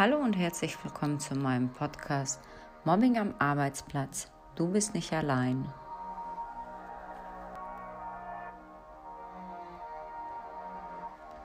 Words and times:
Hallo 0.00 0.16
und 0.16 0.32
herzlich 0.32 0.82
willkommen 0.82 1.20
zu 1.20 1.34
meinem 1.34 1.68
Podcast 1.68 2.40
Mobbing 2.86 3.18
am 3.18 3.34
Arbeitsplatz. 3.38 4.30
Du 4.56 4.66
bist 4.68 4.94
nicht 4.94 5.12
allein. 5.12 5.70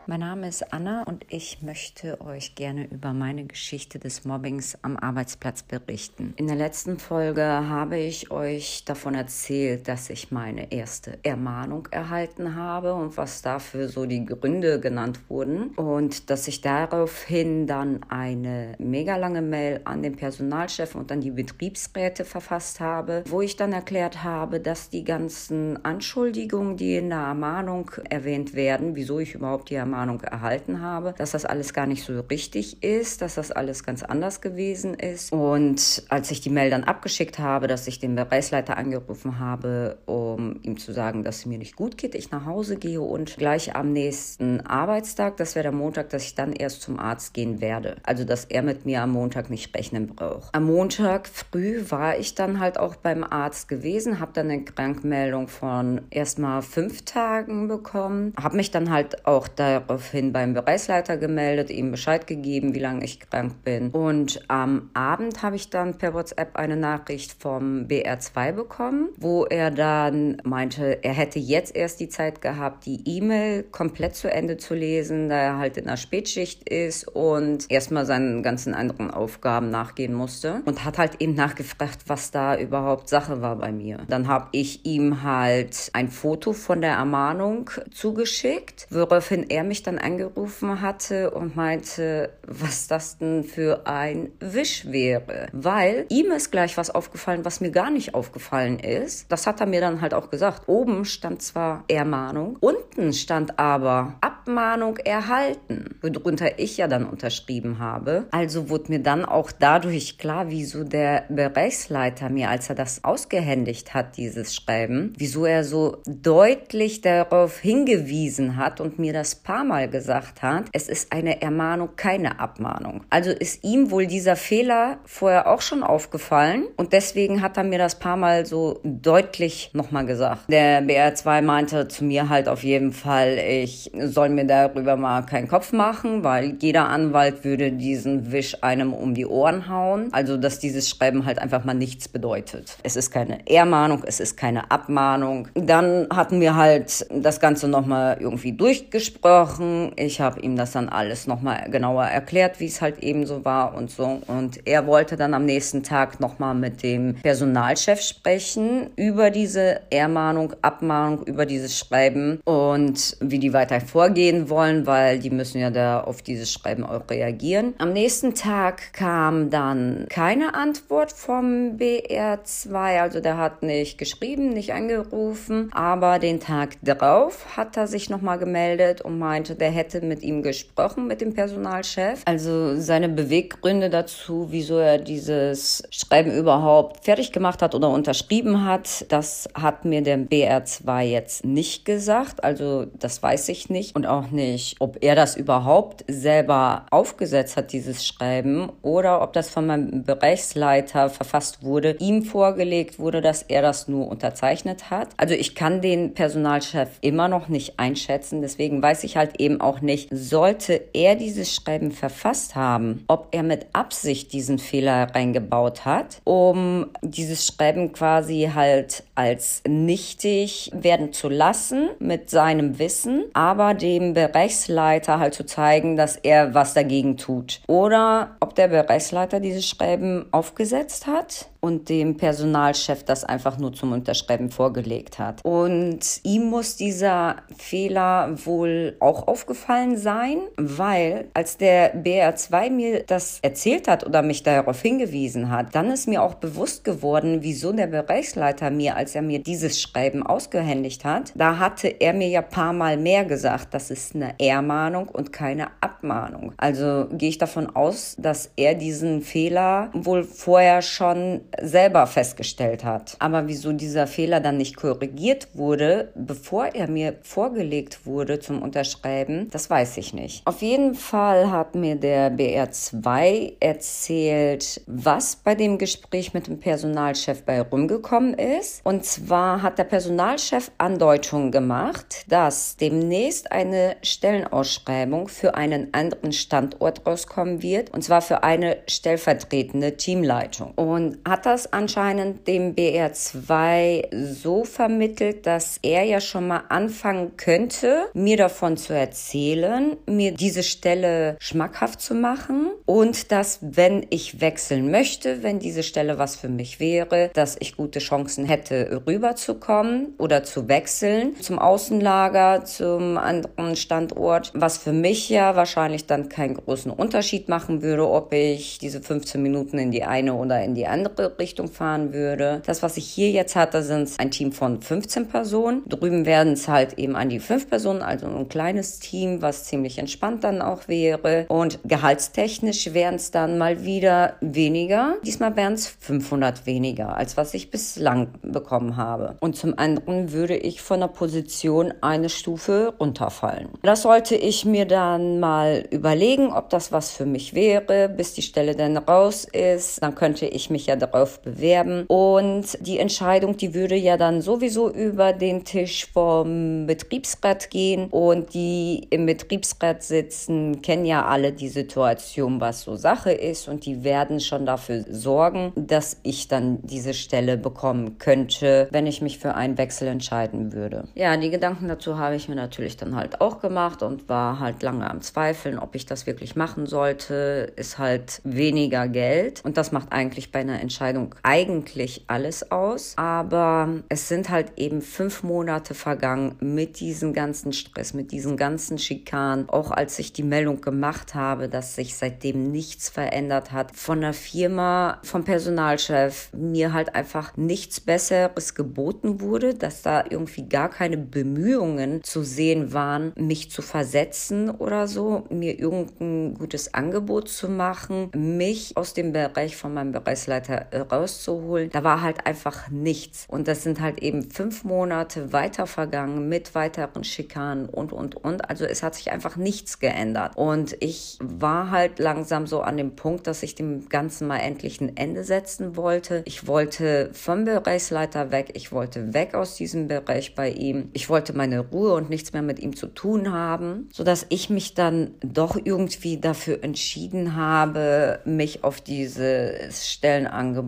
Mein 0.08 0.20
Name 0.20 0.48
ist 0.48 0.72
Anna 0.72 1.02
und 1.02 1.26
ich 1.30 1.64
möchte 1.64 2.22
euch 2.22 2.54
gerne 2.54 2.86
über 2.92 3.12
meine 3.12 3.46
Geschichte 3.46 3.98
des 3.98 4.24
Mobbings 4.24 4.78
am 4.84 4.98
Arbeitsplatz 4.98 5.64
berichten. 5.64 6.36
In 6.38 6.46
der 6.46 6.56
letzten 6.56 7.00
Folge 7.00 7.42
habe 7.42 7.98
ich 7.98 8.30
euch 8.30 8.86
davon 8.86 9.16
erzählt, 9.16 9.88
dass 9.88 10.12
ich 10.12 10.30
meine 10.30 10.72
erste 10.72 11.18
Ermahnung 11.24 11.88
erhalten 11.90 12.54
habe 12.54 12.94
und 12.94 13.18
was 13.18 13.42
dafür 13.42 13.88
so 13.88 14.06
die 14.06 14.24
Gründe 14.24 14.80
genannt 14.80 15.22
wurden 15.28 15.70
und 15.70 16.30
dass 16.30 16.48
ich 16.48 16.62
daraufhin 16.62 17.66
dann 17.66 18.02
eine 18.08 18.76
mega 18.78 19.18
lange 19.18 19.42
Mail 19.42 19.82
an 19.86 20.04
den 20.04 20.18
Personalchef 20.18 20.94
und 20.94 21.12
an 21.12 21.22
die 21.22 21.32
Betriebsräte 21.32 22.26
verfasst 22.26 22.80
habe, 22.80 23.24
wo 23.28 23.42
ich 23.42 23.56
dann 23.56 23.74
erklärt 23.74 24.24
habe, 24.24 24.60
dass 24.60 24.92
die 24.92 25.04
ganzen 25.04 25.84
Anschuldigungen, 25.84 26.78
die 26.78 26.98
in 26.98 27.10
der 27.10 27.22
Ermahnung 27.22 27.90
erwähnt 28.08 28.54
werden, 28.54 28.96
wieso 28.96 29.18
ich 29.18 29.34
überhaupt 29.34 29.72
die 29.72 29.76
Ermahnung 29.76 29.95
Ermahnung 29.96 30.20
erhalten 30.22 30.82
habe, 30.82 31.14
dass 31.18 31.32
das 31.32 31.46
alles 31.46 31.74
gar 31.74 31.88
nicht 31.88 32.04
so 32.04 32.20
richtig 32.20 32.84
ist, 32.84 33.22
dass 33.22 33.36
das 33.36 33.52
alles 33.54 33.86
ganz 33.86 34.04
anders 34.04 34.42
gewesen 34.42 34.94
ist. 34.94 35.32
Und 35.32 36.04
als 36.10 36.32
ich 36.32 36.42
die 36.42 36.50
Mail 36.50 36.70
dann 36.70 36.84
abgeschickt 36.84 37.40
habe, 37.40 37.68
dass 37.68 37.88
ich 37.88 38.00
den 38.00 38.16
Bereichsleiter 38.16 38.76
angerufen 38.76 39.40
habe, 39.40 39.98
um 40.06 40.60
ihm 40.64 40.78
zu 40.78 40.92
sagen, 40.92 41.24
dass 41.24 41.38
es 41.38 41.46
mir 41.46 41.58
nicht 41.58 41.78
gut 41.78 41.98
geht, 41.98 42.14
ich 42.14 42.30
nach 42.32 42.46
Hause 42.46 42.76
gehe 42.76 43.00
und 43.00 43.38
gleich 43.38 43.74
am 43.74 43.94
nächsten 43.94 44.60
Arbeitstag, 44.62 45.38
das 45.38 45.56
wäre 45.56 45.64
der 45.64 45.72
Montag, 45.72 46.10
dass 46.10 46.24
ich 46.24 46.36
dann 46.36 46.52
erst 46.52 46.82
zum 46.82 47.00
Arzt 47.00 47.34
gehen 47.34 47.62
werde. 47.62 47.96
Also, 48.04 48.26
dass 48.26 48.44
er 48.44 48.64
mit 48.64 48.86
mir 48.86 49.02
am 49.02 49.12
Montag 49.12 49.50
nicht 49.50 49.74
rechnen 49.74 50.08
braucht. 50.08 50.54
Am 50.54 50.66
Montag 50.66 51.30
früh 51.30 51.86
war 51.90 52.18
ich 52.18 52.36
dann 52.36 52.60
halt 52.60 52.78
auch 52.78 52.98
beim 52.98 53.24
Arzt 53.24 53.70
gewesen, 53.70 54.20
habe 54.20 54.34
dann 54.34 54.52
eine 54.52 54.66
Krankmeldung 54.66 55.48
von 55.48 56.02
erstmal 56.10 56.62
fünf 56.62 57.04
Tagen 57.06 57.70
bekommen, 57.70 58.34
habe 58.38 58.58
mich 58.58 58.72
dann 58.72 58.92
halt 58.92 59.26
auch 59.26 59.48
da 59.48 59.85
daraufhin 59.88 60.34
beim 60.34 60.54
Bereichsleiter 60.54 61.18
gemeldet, 61.18 61.70
ihm 61.70 61.92
Bescheid 61.92 62.28
gegeben, 62.28 62.74
wie 62.74 62.80
lange 62.80 63.04
ich 63.06 63.20
krank 63.20 63.64
bin. 63.64 63.90
Und 63.92 64.44
am 64.48 64.90
Abend 64.94 65.42
habe 65.42 65.56
ich 65.56 65.70
dann 65.70 65.98
per 65.98 66.14
WhatsApp 66.14 66.56
eine 66.56 66.76
Nachricht 66.76 67.36
vom 67.40 67.88
BR2 67.88 68.52
bekommen, 68.52 69.10
wo 69.18 69.46
er 69.46 69.72
dann 69.72 70.38
meinte, 70.44 71.04
er 71.04 71.14
hätte 71.14 71.40
jetzt 71.40 71.76
erst 71.76 72.00
die 72.00 72.10
Zeit 72.10 72.42
gehabt, 72.42 72.86
die 72.86 73.02
E-Mail 73.06 73.64
komplett 73.64 74.16
zu 74.16 74.32
Ende 74.32 74.58
zu 74.58 74.74
lesen, 74.74 75.30
da 75.30 75.36
er 75.36 75.58
halt 75.58 75.78
in 75.78 75.86
der 75.86 75.98
Spätschicht 75.98 76.68
ist 76.70 77.08
und 77.08 77.70
erstmal 77.70 78.06
seinen 78.06 78.44
ganzen 78.44 78.74
anderen 78.74 79.12
Aufgaben 79.12 79.70
nachgehen 79.70 80.14
musste 80.14 80.62
und 80.66 80.86
hat 80.86 80.98
halt 80.98 81.22
eben 81.22 81.36
nachgefragt, 81.36 82.04
was 82.08 82.32
da 82.32 82.58
überhaupt 82.58 83.10
Sache 83.10 83.42
war 83.42 83.56
bei 83.58 83.72
mir. 83.72 84.00
Dann 84.08 84.28
habe 84.28 84.48
ich 84.52 84.86
ihm 84.86 85.24
halt 85.24 85.90
ein 85.94 86.10
Foto 86.10 86.54
von 86.54 86.82
der 86.82 86.94
Ermahnung 86.94 87.70
zugeschickt, 87.92 88.88
woraufhin 88.90 89.46
er 89.50 89.64
mich 89.64 89.75
mich 89.76 89.84
dann 89.84 89.98
angerufen 89.98 90.80
hatte 90.80 91.32
und 91.32 91.58
meinte, 91.58 92.30
was 92.48 92.88
das 92.88 93.18
denn 93.18 93.44
für 93.44 93.86
ein 93.86 94.30
Wisch 94.40 94.86
wäre. 94.90 95.48
Weil 95.52 96.06
ihm 96.08 96.32
ist 96.32 96.50
gleich 96.50 96.78
was 96.78 96.90
aufgefallen, 96.90 97.44
was 97.44 97.60
mir 97.60 97.72
gar 97.72 97.92
nicht 97.92 98.14
aufgefallen 98.14 98.80
ist. 98.80 99.30
Das 99.30 99.46
hat 99.48 99.60
er 99.60 99.66
mir 99.66 99.82
dann 99.82 100.00
halt 100.00 100.14
auch 100.14 100.30
gesagt. 100.30 100.70
Oben 100.70 101.04
stand 101.04 101.42
zwar 101.42 101.84
Ermahnung, 101.90 102.58
unten 102.62 103.12
stand 103.12 103.60
aber 103.60 104.16
Abmahnung 104.22 104.96
erhalten, 104.96 106.00
worunter 106.02 106.58
ich 106.58 106.78
ja 106.78 106.88
dann 106.88 107.06
unterschrieben 107.06 107.80
habe. 107.80 108.28
Also 108.32 108.70
wurde 108.70 108.94
mir 108.94 109.00
dann 109.00 109.26
auch 109.26 109.52
dadurch 109.52 110.18
klar, 110.18 110.46
wieso 110.48 110.86
der 110.86 111.26
Bereichsleiter 111.28 112.30
mir, 112.30 112.50
als 112.50 112.70
er 112.70 112.76
das 112.76 113.04
ausgehändigt 113.04 113.94
hat, 113.94 114.16
dieses 114.16 114.56
Schreiben, 114.56 115.12
wieso 115.18 115.44
er 115.44 115.66
so 115.66 115.98
deutlich 116.08 117.02
darauf 117.02 117.60
hingewiesen 117.60 118.56
hat 118.56 118.80
und 118.80 119.00
mir 119.00 119.12
das 119.12 119.36
paar 119.36 119.65
Mal 119.66 119.90
gesagt 119.90 120.42
hat, 120.42 120.66
es 120.72 120.88
ist 120.88 121.12
eine 121.12 121.42
Ermahnung, 121.42 121.90
keine 121.96 122.40
Abmahnung. 122.40 123.04
Also 123.10 123.32
ist 123.32 123.64
ihm 123.64 123.92
wohl 123.92 124.08
dieser 124.08 124.36
Fehler 124.36 124.98
vorher 125.06 125.48
auch 125.48 125.62
schon 125.62 125.84
aufgefallen 125.84 126.66
und 126.78 126.94
deswegen 126.94 127.42
hat 127.42 127.58
er 127.58 127.64
mir 127.64 127.80
das 127.80 128.00
paar 128.00 128.18
Mal 128.18 128.46
so 128.46 128.80
deutlich 128.84 129.72
nochmal 129.74 130.06
gesagt. 130.06 130.44
Der 130.50 130.82
BR2 130.82 131.42
meinte 131.42 131.88
zu 131.88 132.04
mir 132.04 132.30
halt 132.30 132.48
auf 132.48 132.64
jeden 132.64 132.94
Fall, 132.94 133.38
ich 133.38 133.92
soll 134.00 134.30
mir 134.30 134.46
darüber 134.46 134.96
mal 134.96 135.24
keinen 135.24 135.48
Kopf 135.48 135.74
machen, 135.74 136.24
weil 136.24 136.56
jeder 136.60 136.88
Anwalt 136.88 137.44
würde 137.44 137.72
diesen 137.72 138.32
Wisch 138.32 138.64
einem 138.64 138.94
um 138.94 139.14
die 139.14 139.26
Ohren 139.26 139.70
hauen. 139.70 140.10
Also, 140.12 140.38
dass 140.38 140.60
dieses 140.60 140.90
Schreiben 140.90 141.26
halt 141.26 141.40
einfach 141.40 141.64
mal 141.64 141.74
nichts 141.74 142.08
bedeutet. 142.08 142.78
Es 142.84 142.96
ist 142.96 143.12
keine 143.12 143.48
Ermahnung, 143.50 144.04
es 144.06 144.20
ist 144.20 144.38
keine 144.38 144.72
Abmahnung. 144.72 145.48
Dann 145.56 146.08
hatten 146.14 146.40
wir 146.40 146.56
halt 146.56 147.06
das 147.10 147.40
Ganze 147.40 147.68
nochmal 147.68 148.18
irgendwie 148.20 148.54
durchgesprochen 148.54 149.55
gesprochen. 149.56 149.92
Ich 149.96 150.22
habe 150.22 150.40
ihm 150.42 150.56
das 150.56 150.72
dann 150.72 150.90
alles 150.90 151.28
nochmal 151.28 151.70
genauer 151.70 152.06
erklärt, 152.06 152.60
wie 152.60 152.66
es 152.66 152.82
halt 152.82 153.00
eben 153.00 153.26
so 153.26 153.46
war 153.46 153.76
und 153.76 153.92
so. 153.92 154.22
Und 154.28 154.68
er 154.68 154.88
wollte 154.88 155.16
dann 155.16 155.34
am 155.34 155.46
nächsten 155.46 155.84
Tag 155.84 156.20
nochmal 156.20 156.56
mit 156.56 156.84
dem 156.84 157.16
Personalchef 157.16 158.02
sprechen 158.02 158.90
über 158.96 159.30
diese 159.30 159.82
Ermahnung, 159.90 160.54
Abmahnung, 160.62 161.24
über 161.24 161.46
dieses 161.46 161.78
Schreiben 161.78 162.40
und 162.46 163.18
wie 163.20 163.40
die 163.40 163.54
weiter 163.54 163.82
vorgehen 163.82 164.50
wollen, 164.50 164.86
weil 164.86 165.20
die 165.20 165.30
müssen 165.30 165.60
ja 165.60 165.70
da 165.70 166.02
auf 166.02 166.22
dieses 166.22 166.52
Schreiben 166.52 166.86
auch 166.86 167.10
reagieren. 167.10 167.74
Am 167.78 167.94
nächsten 167.94 168.34
Tag 168.36 168.94
kam 168.94 169.50
dann 169.50 170.06
keine 170.10 170.56
Antwort 170.56 171.12
vom 171.12 171.78
BR2, 171.78 173.02
also 173.02 173.20
der 173.20 173.38
hat 173.38 173.64
nicht 173.64 173.98
geschrieben, 173.98 174.50
nicht 174.50 174.74
angerufen, 174.74 175.70
aber 175.74 176.20
den 176.20 176.40
Tag 176.40 176.78
darauf 176.82 177.58
hat 177.58 177.78
er 177.78 177.88
sich 177.88 178.10
nochmal 178.10 178.38
gemeldet 178.38 179.02
und 179.02 179.20
meinte, 179.20 179.35
meinte, 179.36 179.56
der 179.56 179.70
hätte 179.70 180.00
mit 180.00 180.24
ihm 180.24 180.42
gesprochen, 180.44 181.08
mit 181.08 181.20
dem 181.20 181.34
Personalchef. 181.34 182.22
Also 182.24 182.80
seine 182.80 183.10
Beweggründe 183.10 183.90
dazu, 183.90 184.48
wieso 184.50 184.78
er 184.78 184.98
dieses 184.98 185.84
Schreiben 185.92 186.32
überhaupt 186.32 187.04
fertig 187.04 187.34
gemacht 187.34 187.62
hat 187.62 187.76
oder 187.76 187.90
unterschrieben 187.90 188.64
hat, 188.66 189.06
das 189.10 189.50
hat 189.54 189.84
mir 189.84 190.02
der 190.02 190.18
BR2 190.18 191.02
jetzt 191.02 191.44
nicht 191.44 191.84
gesagt. 191.84 192.46
Also 192.46 192.86
das 192.98 193.22
weiß 193.22 193.50
ich 193.50 193.70
nicht 193.70 193.94
und 193.94 194.06
auch 194.06 194.32
nicht, 194.32 194.78
ob 194.80 195.04
er 195.04 195.16
das 195.16 195.36
überhaupt 195.36 196.06
selber 196.08 196.86
aufgesetzt 196.92 197.58
hat, 197.58 197.74
dieses 197.74 198.06
Schreiben, 198.06 198.72
oder 198.84 199.22
ob 199.22 199.34
das 199.34 199.50
von 199.50 199.66
meinem 199.66 200.04
Bereichsleiter 200.06 201.10
verfasst 201.10 201.62
wurde, 201.62 201.98
ihm 202.00 202.24
vorgelegt 202.24 203.00
wurde, 203.00 203.20
dass 203.20 203.42
er 203.42 203.62
das 203.62 203.90
nur 203.90 204.08
unterzeichnet 204.08 204.90
hat. 204.92 205.10
Also 205.18 205.34
ich 205.34 205.56
kann 205.56 205.82
den 205.82 206.14
Personalchef 206.14 206.88
immer 207.02 207.28
noch 207.28 207.50
nicht 207.50 207.80
einschätzen, 207.80 208.42
deswegen 208.42 208.82
weiß 208.82 209.04
ich 209.04 209.18
halt 209.18 209.25
eben 209.40 209.62
auch 209.62 209.82
nicht, 209.82 210.10
sollte 210.12 210.82
er 210.94 211.16
dieses 211.16 211.54
Schreiben 211.54 211.92
verfasst 211.92 212.56
haben, 212.56 213.04
ob 213.08 213.30
er 213.32 213.44
mit 213.44 213.68
Absicht 213.74 214.34
diesen 214.34 214.60
Fehler 214.60 215.14
reingebaut 215.14 215.86
hat, 215.86 216.22
um 216.24 216.88
dieses 217.02 217.46
Schreiben 217.46 217.92
quasi 217.92 218.52
halt 218.54 219.04
als 219.16 219.62
nichtig 219.68 220.72
werden 220.74 221.14
zu 221.14 221.30
lassen 221.30 221.90
mit 222.00 222.30
seinem 222.30 222.80
Wissen, 222.80 223.26
aber 223.34 223.74
dem 223.74 224.14
Bereichsleiter 224.14 225.20
halt 225.20 225.34
zu 225.34 225.46
zeigen, 225.46 225.96
dass 225.96 226.18
er 226.18 226.54
was 226.54 226.74
dagegen 226.74 227.18
tut. 227.18 227.62
Oder 227.68 228.36
ob 228.40 228.56
der 228.56 228.68
Bereichsleiter 228.68 229.40
dieses 229.40 229.68
Schreiben 229.68 230.26
aufgesetzt 230.32 231.08
hat 231.08 231.50
und 231.66 231.90
dem 231.90 232.16
Personalchef 232.16 233.04
das 233.04 233.24
einfach 233.24 233.58
nur 233.58 233.74
zum 233.74 233.92
Unterschreiben 233.92 234.52
vorgelegt 234.52 235.18
hat. 235.18 235.44
Und 235.44 236.20
ihm 236.22 236.44
muss 236.44 236.76
dieser 236.76 237.38
Fehler 237.58 238.36
wohl 238.46 238.96
auch 239.00 239.28
aufgefallen 239.28 239.98
sein, 239.98 240.42
weil 240.58 241.26
als 241.34 241.58
der 241.58 241.96
BR2 241.96 242.70
mir 242.70 243.04
das 243.04 243.40
erzählt 243.42 243.88
hat 243.88 244.06
oder 244.06 244.22
mich 244.22 244.44
darauf 244.44 244.80
hingewiesen 244.80 245.50
hat, 245.50 245.74
dann 245.74 245.90
ist 245.90 246.08
mir 246.08 246.22
auch 246.22 246.36
bewusst 246.36 246.84
geworden, 246.84 247.40
wieso 247.42 247.72
der 247.72 247.88
Bereichsleiter 247.88 248.70
mir, 248.70 248.96
als 248.96 249.16
er 249.16 249.24
mir 249.24 249.40
dieses 249.40 249.82
Schreiben 249.82 250.22
ausgehändigt 250.22 251.04
hat, 251.04 251.34
da 251.34 251.58
hatte 251.58 251.88
er 251.88 252.14
mir 252.14 252.28
ja 252.28 252.44
paar 252.44 252.74
Mal 252.74 252.98
mehr 252.98 253.26
gesagt, 253.26 253.74
das 253.74 253.90
ist 253.90 254.14
eine 254.14 254.36
Ermahnung 254.40 255.08
und 255.08 255.34
keine 255.34 255.68
Abmahnung. 255.82 256.54
Also 256.58 257.08
gehe 257.12 257.30
ich 257.30 257.40
davon 257.40 257.76
aus, 257.76 258.16
dass 258.20 258.52
er 258.56 258.76
diesen 258.76 259.22
Fehler 259.22 259.90
wohl 259.94 260.24
vorher 260.24 260.84
schon 260.84 261.42
selber 261.62 262.08
festgestellt 262.08 262.84
hat. 262.84 263.16
Aber 263.20 263.48
wieso 263.48 263.72
dieser 263.74 264.08
Fehler 264.08 264.40
dann 264.40 264.58
nicht 264.58 264.76
korrigiert 264.76 265.50
wurde, 265.54 266.12
bevor 266.16 266.68
er 266.68 266.90
mir 266.90 267.16
vorgelegt 267.22 268.06
wurde 268.06 268.40
zum 268.40 268.62
Unterschreiben. 268.62 269.50
Das 269.52 269.70
weiß 269.70 269.98
ich 269.98 270.14
nicht. 270.14 270.46
Auf 270.46 270.62
jeden 270.62 270.96
Fall 270.96 271.52
hat 271.52 271.76
mir 271.76 271.96
der 271.96 272.32
BR2 272.32 273.54
erzählt, 273.60 274.82
was 274.88 275.36
bei 275.36 275.56
dem 275.56 275.78
Gespräch 275.78 276.34
mit 276.34 276.48
dem 276.48 276.60
Personalchef 276.60 277.44
bei 277.44 277.62
rumgekommen 277.62 278.34
ist. 278.34 278.82
Und 278.86 279.06
zwar 279.06 279.62
hat 279.62 279.78
der 279.78 279.84
Personalchef 279.84 280.72
Andeutungen 280.78 281.52
gemacht, 281.52 282.26
dass 282.28 282.78
demnächst 282.78 283.52
eine 283.52 283.96
Stellenausschreibung 284.02 285.28
für 285.28 285.56
einen 285.56 285.94
anderen 285.94 286.32
Standort 286.32 287.06
rauskommen 287.06 287.62
wird. 287.62 287.94
Und 287.94 288.04
zwar 288.04 288.22
für 288.22 288.44
eine 288.44 288.78
stellvertretende 288.88 289.98
Teamleitung. 289.98 290.72
Und 290.76 291.18
hat 291.28 291.35
das 291.44 291.72
anscheinend 291.72 292.48
dem 292.48 292.76
BR2 292.76 294.34
so 294.34 294.64
vermittelt, 294.64 295.46
dass 295.46 295.80
er 295.82 296.04
ja 296.04 296.22
schon 296.22 296.48
mal 296.48 296.64
anfangen 296.70 297.38
könnte, 297.38 298.06
mir 298.14 298.38
davon 298.38 298.78
zu 298.78 298.94
erzählen, 298.94 299.98
mir 300.08 300.34
diese 300.34 300.64
Stelle 300.64 301.38
schmackhaft 301.40 302.02
zu 302.02 302.16
machen 302.16 302.70
und 302.86 303.32
dass, 303.32 303.60
wenn 303.62 304.06
ich 304.10 304.42
wechseln 304.42 304.92
möchte, 304.92 305.44
wenn 305.44 305.60
diese 305.60 305.84
Stelle 305.84 306.18
was 306.18 306.36
für 306.36 306.50
mich 306.50 306.80
wäre, 306.80 307.30
dass 307.34 307.56
ich 307.60 307.76
gute 307.76 308.00
Chancen 308.00 308.46
hätte, 308.46 309.02
rüberzukommen 309.08 310.16
oder 310.18 310.44
zu 310.44 310.68
wechseln 310.68 311.36
zum 311.42 311.60
Außenlager, 311.60 312.66
zum 312.66 313.18
anderen 313.18 313.76
Standort, 313.76 314.52
was 314.54 314.78
für 314.78 314.94
mich 314.94 315.30
ja 315.30 315.56
wahrscheinlich 315.56 316.06
dann 316.06 316.30
keinen 316.30 316.56
großen 316.56 316.92
Unterschied 316.92 317.50
machen 317.50 317.82
würde, 317.82 318.10
ob 318.10 318.34
ich 318.34 318.80
diese 318.80 319.02
15 319.02 319.42
Minuten 319.42 319.78
in 319.78 319.92
die 319.92 320.04
eine 320.04 320.34
oder 320.34 320.64
in 320.64 320.76
die 320.76 320.88
andere 320.88 321.25
Richtung 321.40 321.68
fahren 321.68 322.14
würde. 322.14 322.62
Das, 322.66 322.84
was 322.84 322.98
ich 322.98 323.06
hier 323.06 323.32
jetzt 323.32 323.56
hatte, 323.56 323.84
sind 323.84 324.12
ein 324.18 324.32
Team 324.32 324.52
von 324.52 324.82
15 324.82 325.28
Personen. 325.28 325.84
Drüben 325.88 326.26
werden 326.26 326.54
es 326.54 326.68
halt 326.68 326.98
eben 326.98 327.16
an 327.16 327.30
die 327.30 327.40
fünf 327.40 327.70
Personen, 327.70 328.02
also 328.02 328.28
ein 328.28 328.50
kleines 328.50 329.00
Team, 329.00 329.42
was 329.42 329.66
ziemlich 329.66 329.98
entspannt 329.98 330.44
dann 330.44 330.62
auch 330.62 330.88
wäre. 330.88 331.46
Und 331.50 331.80
gehaltstechnisch 331.84 332.94
wären 332.94 333.16
es 333.16 333.32
dann 333.32 333.58
mal 333.58 333.84
wieder 333.84 334.36
weniger. 334.42 335.16
Diesmal 335.24 335.56
wären 335.56 335.74
es 335.74 335.88
500 335.88 336.66
weniger, 336.66 337.16
als 337.16 337.38
was 337.38 337.54
ich 337.54 337.72
bislang 337.72 338.28
bekommen 338.42 338.98
habe. 338.98 339.38
Und 339.40 339.56
zum 339.56 339.78
anderen 339.78 340.32
würde 340.32 340.56
ich 340.56 340.82
von 340.82 341.00
der 341.00 341.08
Position 341.08 341.94
eine 342.02 342.30
Stufe 342.30 342.94
runterfallen. 343.00 343.70
Das 343.82 344.04
sollte 344.04 344.36
ich 344.36 344.66
mir 344.66 344.86
dann 344.86 345.40
mal 345.40 345.86
überlegen, 345.90 346.52
ob 346.52 346.70
das 346.70 346.92
was 346.92 347.12
für 347.12 347.26
mich 347.26 347.54
wäre, 347.54 348.10
bis 348.10 348.34
die 348.34 348.42
Stelle 348.42 348.76
dann 348.76 348.98
raus 348.98 349.46
ist. 349.46 350.02
Dann 350.02 350.16
könnte 350.16 350.46
ich 350.46 350.70
mich 350.70 350.86
ja 350.88 350.96
darauf 350.96 351.15
bewerben. 351.42 352.06
Und 352.08 352.78
die 352.82 353.00
Entscheidung, 353.00 353.58
die 353.58 353.74
würde 353.74 353.96
ja 353.96 354.18
dann 354.18 354.42
sowieso 354.42 354.92
über 354.92 355.34
den 355.34 355.64
Tisch 355.64 356.08
vom 356.12 356.86
Betriebsrat 356.86 357.70
gehen. 357.70 358.08
Und 358.10 358.54
die 358.54 359.08
im 359.10 359.26
Betriebsrat 359.26 360.04
sitzen, 360.04 360.82
kennen 360.82 361.06
ja 361.06 361.26
alle 361.26 361.52
die 361.52 361.70
Situation, 361.70 362.60
was 362.60 362.82
so 362.82 362.96
Sache 362.96 363.32
ist. 363.32 363.68
Und 363.68 363.86
die 363.86 364.04
werden 364.04 364.40
schon 364.40 364.66
dafür 364.66 365.06
sorgen, 365.10 365.72
dass 365.76 366.18
ich 366.24 366.48
dann 366.48 366.80
diese 366.84 367.14
Stelle 367.14 367.58
bekommen 367.58 368.18
könnte, 368.18 368.88
wenn 368.92 369.08
ich 369.08 369.22
mich 369.22 369.40
für 369.40 369.56
einen 369.56 369.78
Wechsel 369.78 370.08
entscheiden 370.08 370.74
würde. 370.74 371.08
Ja, 371.16 371.36
die 371.38 371.50
Gedanken 371.50 371.88
dazu 371.88 372.18
habe 372.18 372.36
ich 372.36 372.50
mir 372.50 372.56
natürlich 372.56 372.98
dann 372.98 373.16
halt 373.16 373.42
auch 373.42 373.60
gemacht 373.60 374.04
und 374.04 374.28
war 374.28 374.60
halt 374.60 374.84
lange 374.84 375.10
am 375.10 375.22
Zweifeln, 375.22 375.80
ob 375.80 375.96
ich 375.96 376.06
das 376.06 376.28
wirklich 376.28 376.56
machen 376.56 376.86
sollte. 376.86 377.72
Ist 377.76 377.98
halt 377.98 378.42
weniger 378.44 379.08
Geld 379.08 379.62
und 379.64 379.78
das 379.78 379.92
macht 379.92 380.12
eigentlich 380.12 380.52
bei 380.52 380.60
einer 380.60 380.82
Entscheidung 380.82 381.05
eigentlich 381.44 382.24
alles 382.28 382.72
aus. 382.72 383.14
Aber 383.18 384.02
es 384.10 384.28
sind 384.28 384.50
halt 384.50 384.74
eben 384.78 385.02
fünf 385.02 385.44
Monate 385.44 385.94
vergangen 385.94 386.56
mit 386.60 387.00
diesem 387.00 387.34
ganzen 387.34 387.74
Stress, 387.74 388.14
mit 388.14 388.32
diesen 388.32 388.58
ganzen 388.58 388.98
Schikanen. 388.98 389.70
Auch 389.70 389.92
als 389.92 390.20
ich 390.20 390.34
die 390.34 390.44
Meldung 390.44 390.82
gemacht 390.82 391.36
habe, 391.36 391.70
dass 391.70 391.96
sich 391.96 392.16
seitdem 392.16 392.72
nichts 392.72 393.10
verändert 393.10 393.72
hat 393.72 393.96
von 393.96 394.22
der 394.22 394.34
Firma, 394.34 395.20
vom 395.24 395.44
Personalchef, 395.44 396.50
mir 396.54 396.94
halt 396.94 397.16
einfach 397.16 397.56
nichts 397.58 398.00
Besseres 398.00 398.76
geboten 398.76 399.42
wurde, 399.42 399.74
dass 399.74 400.02
da 400.02 400.24
irgendwie 400.30 400.68
gar 400.68 400.90
keine 400.90 401.18
Bemühungen 401.18 402.24
zu 402.24 402.44
sehen 402.44 402.94
waren, 402.94 403.34
mich 403.36 403.72
zu 403.72 403.82
versetzen 403.82 404.70
oder 404.70 405.08
so, 405.08 405.46
mir 405.50 405.80
irgendein 405.80 406.56
gutes 406.56 406.94
Angebot 406.94 407.50
zu 407.50 407.70
machen, 407.70 408.30
mich 408.36 408.96
aus 408.98 409.14
dem 409.14 409.34
Bereich 409.34 409.76
von 409.76 409.94
meinem 409.94 410.12
Bereichsleiter 410.12 410.88
rauszuholen. 411.02 411.90
Da 411.92 412.04
war 412.04 412.22
halt 412.22 412.46
einfach 412.46 412.90
nichts. 412.90 413.46
Und 413.48 413.68
das 413.68 413.84
sind 413.84 414.00
halt 414.00 414.22
eben 414.22 414.50
fünf 414.50 414.84
Monate 414.84 415.54
weiter 415.54 415.88
vergangen 415.88 416.50
mit 416.50 416.76
weiteren 416.76 417.24
Schikanen 417.24 417.88
und, 417.88 418.14
und, 418.14 418.36
und. 418.36 418.70
Also 418.70 418.86
es 418.86 419.04
hat 419.04 419.16
sich 419.16 419.32
einfach 419.32 419.56
nichts 419.56 420.00
geändert. 420.00 420.56
Und 420.56 420.96
ich 421.00 421.38
war 421.42 421.92
halt 421.92 422.20
langsam 422.20 422.68
so 422.68 422.82
an 422.82 422.98
dem 422.98 423.16
Punkt, 423.16 423.48
dass 423.48 423.64
ich 423.64 423.76
dem 423.76 424.10
Ganzen 424.10 424.48
mal 424.48 424.58
endlich 424.58 425.02
ein 425.02 425.18
Ende 425.18 425.44
setzen 425.44 425.96
wollte. 425.96 426.42
Ich 426.46 426.68
wollte 426.68 427.30
vom 427.34 427.66
Bereichsleiter 427.66 428.52
weg. 428.52 428.72
Ich 428.74 428.92
wollte 428.92 429.34
weg 429.34 429.56
aus 429.56 429.76
diesem 429.76 430.08
Bereich 430.08 430.56
bei 430.56 430.70
ihm. 430.70 431.10
Ich 431.14 431.30
wollte 431.30 431.54
meine 431.54 431.80
Ruhe 431.80 432.14
und 432.14 432.30
nichts 432.30 432.54
mehr 432.54 432.62
mit 432.62 432.80
ihm 432.80 432.96
zu 432.96 433.08
tun 433.08 433.52
haben, 433.52 434.10
sodass 434.12 434.46
ich 434.50 434.70
mich 434.70 434.94
dann 434.94 435.32
doch 435.42 435.78
irgendwie 435.84 436.38
dafür 436.38 436.84
entschieden 436.84 437.56
habe, 437.56 438.40
mich 438.46 438.84
auf 438.84 439.02
dieses 439.02 440.10
Stellenangebot 440.10 440.85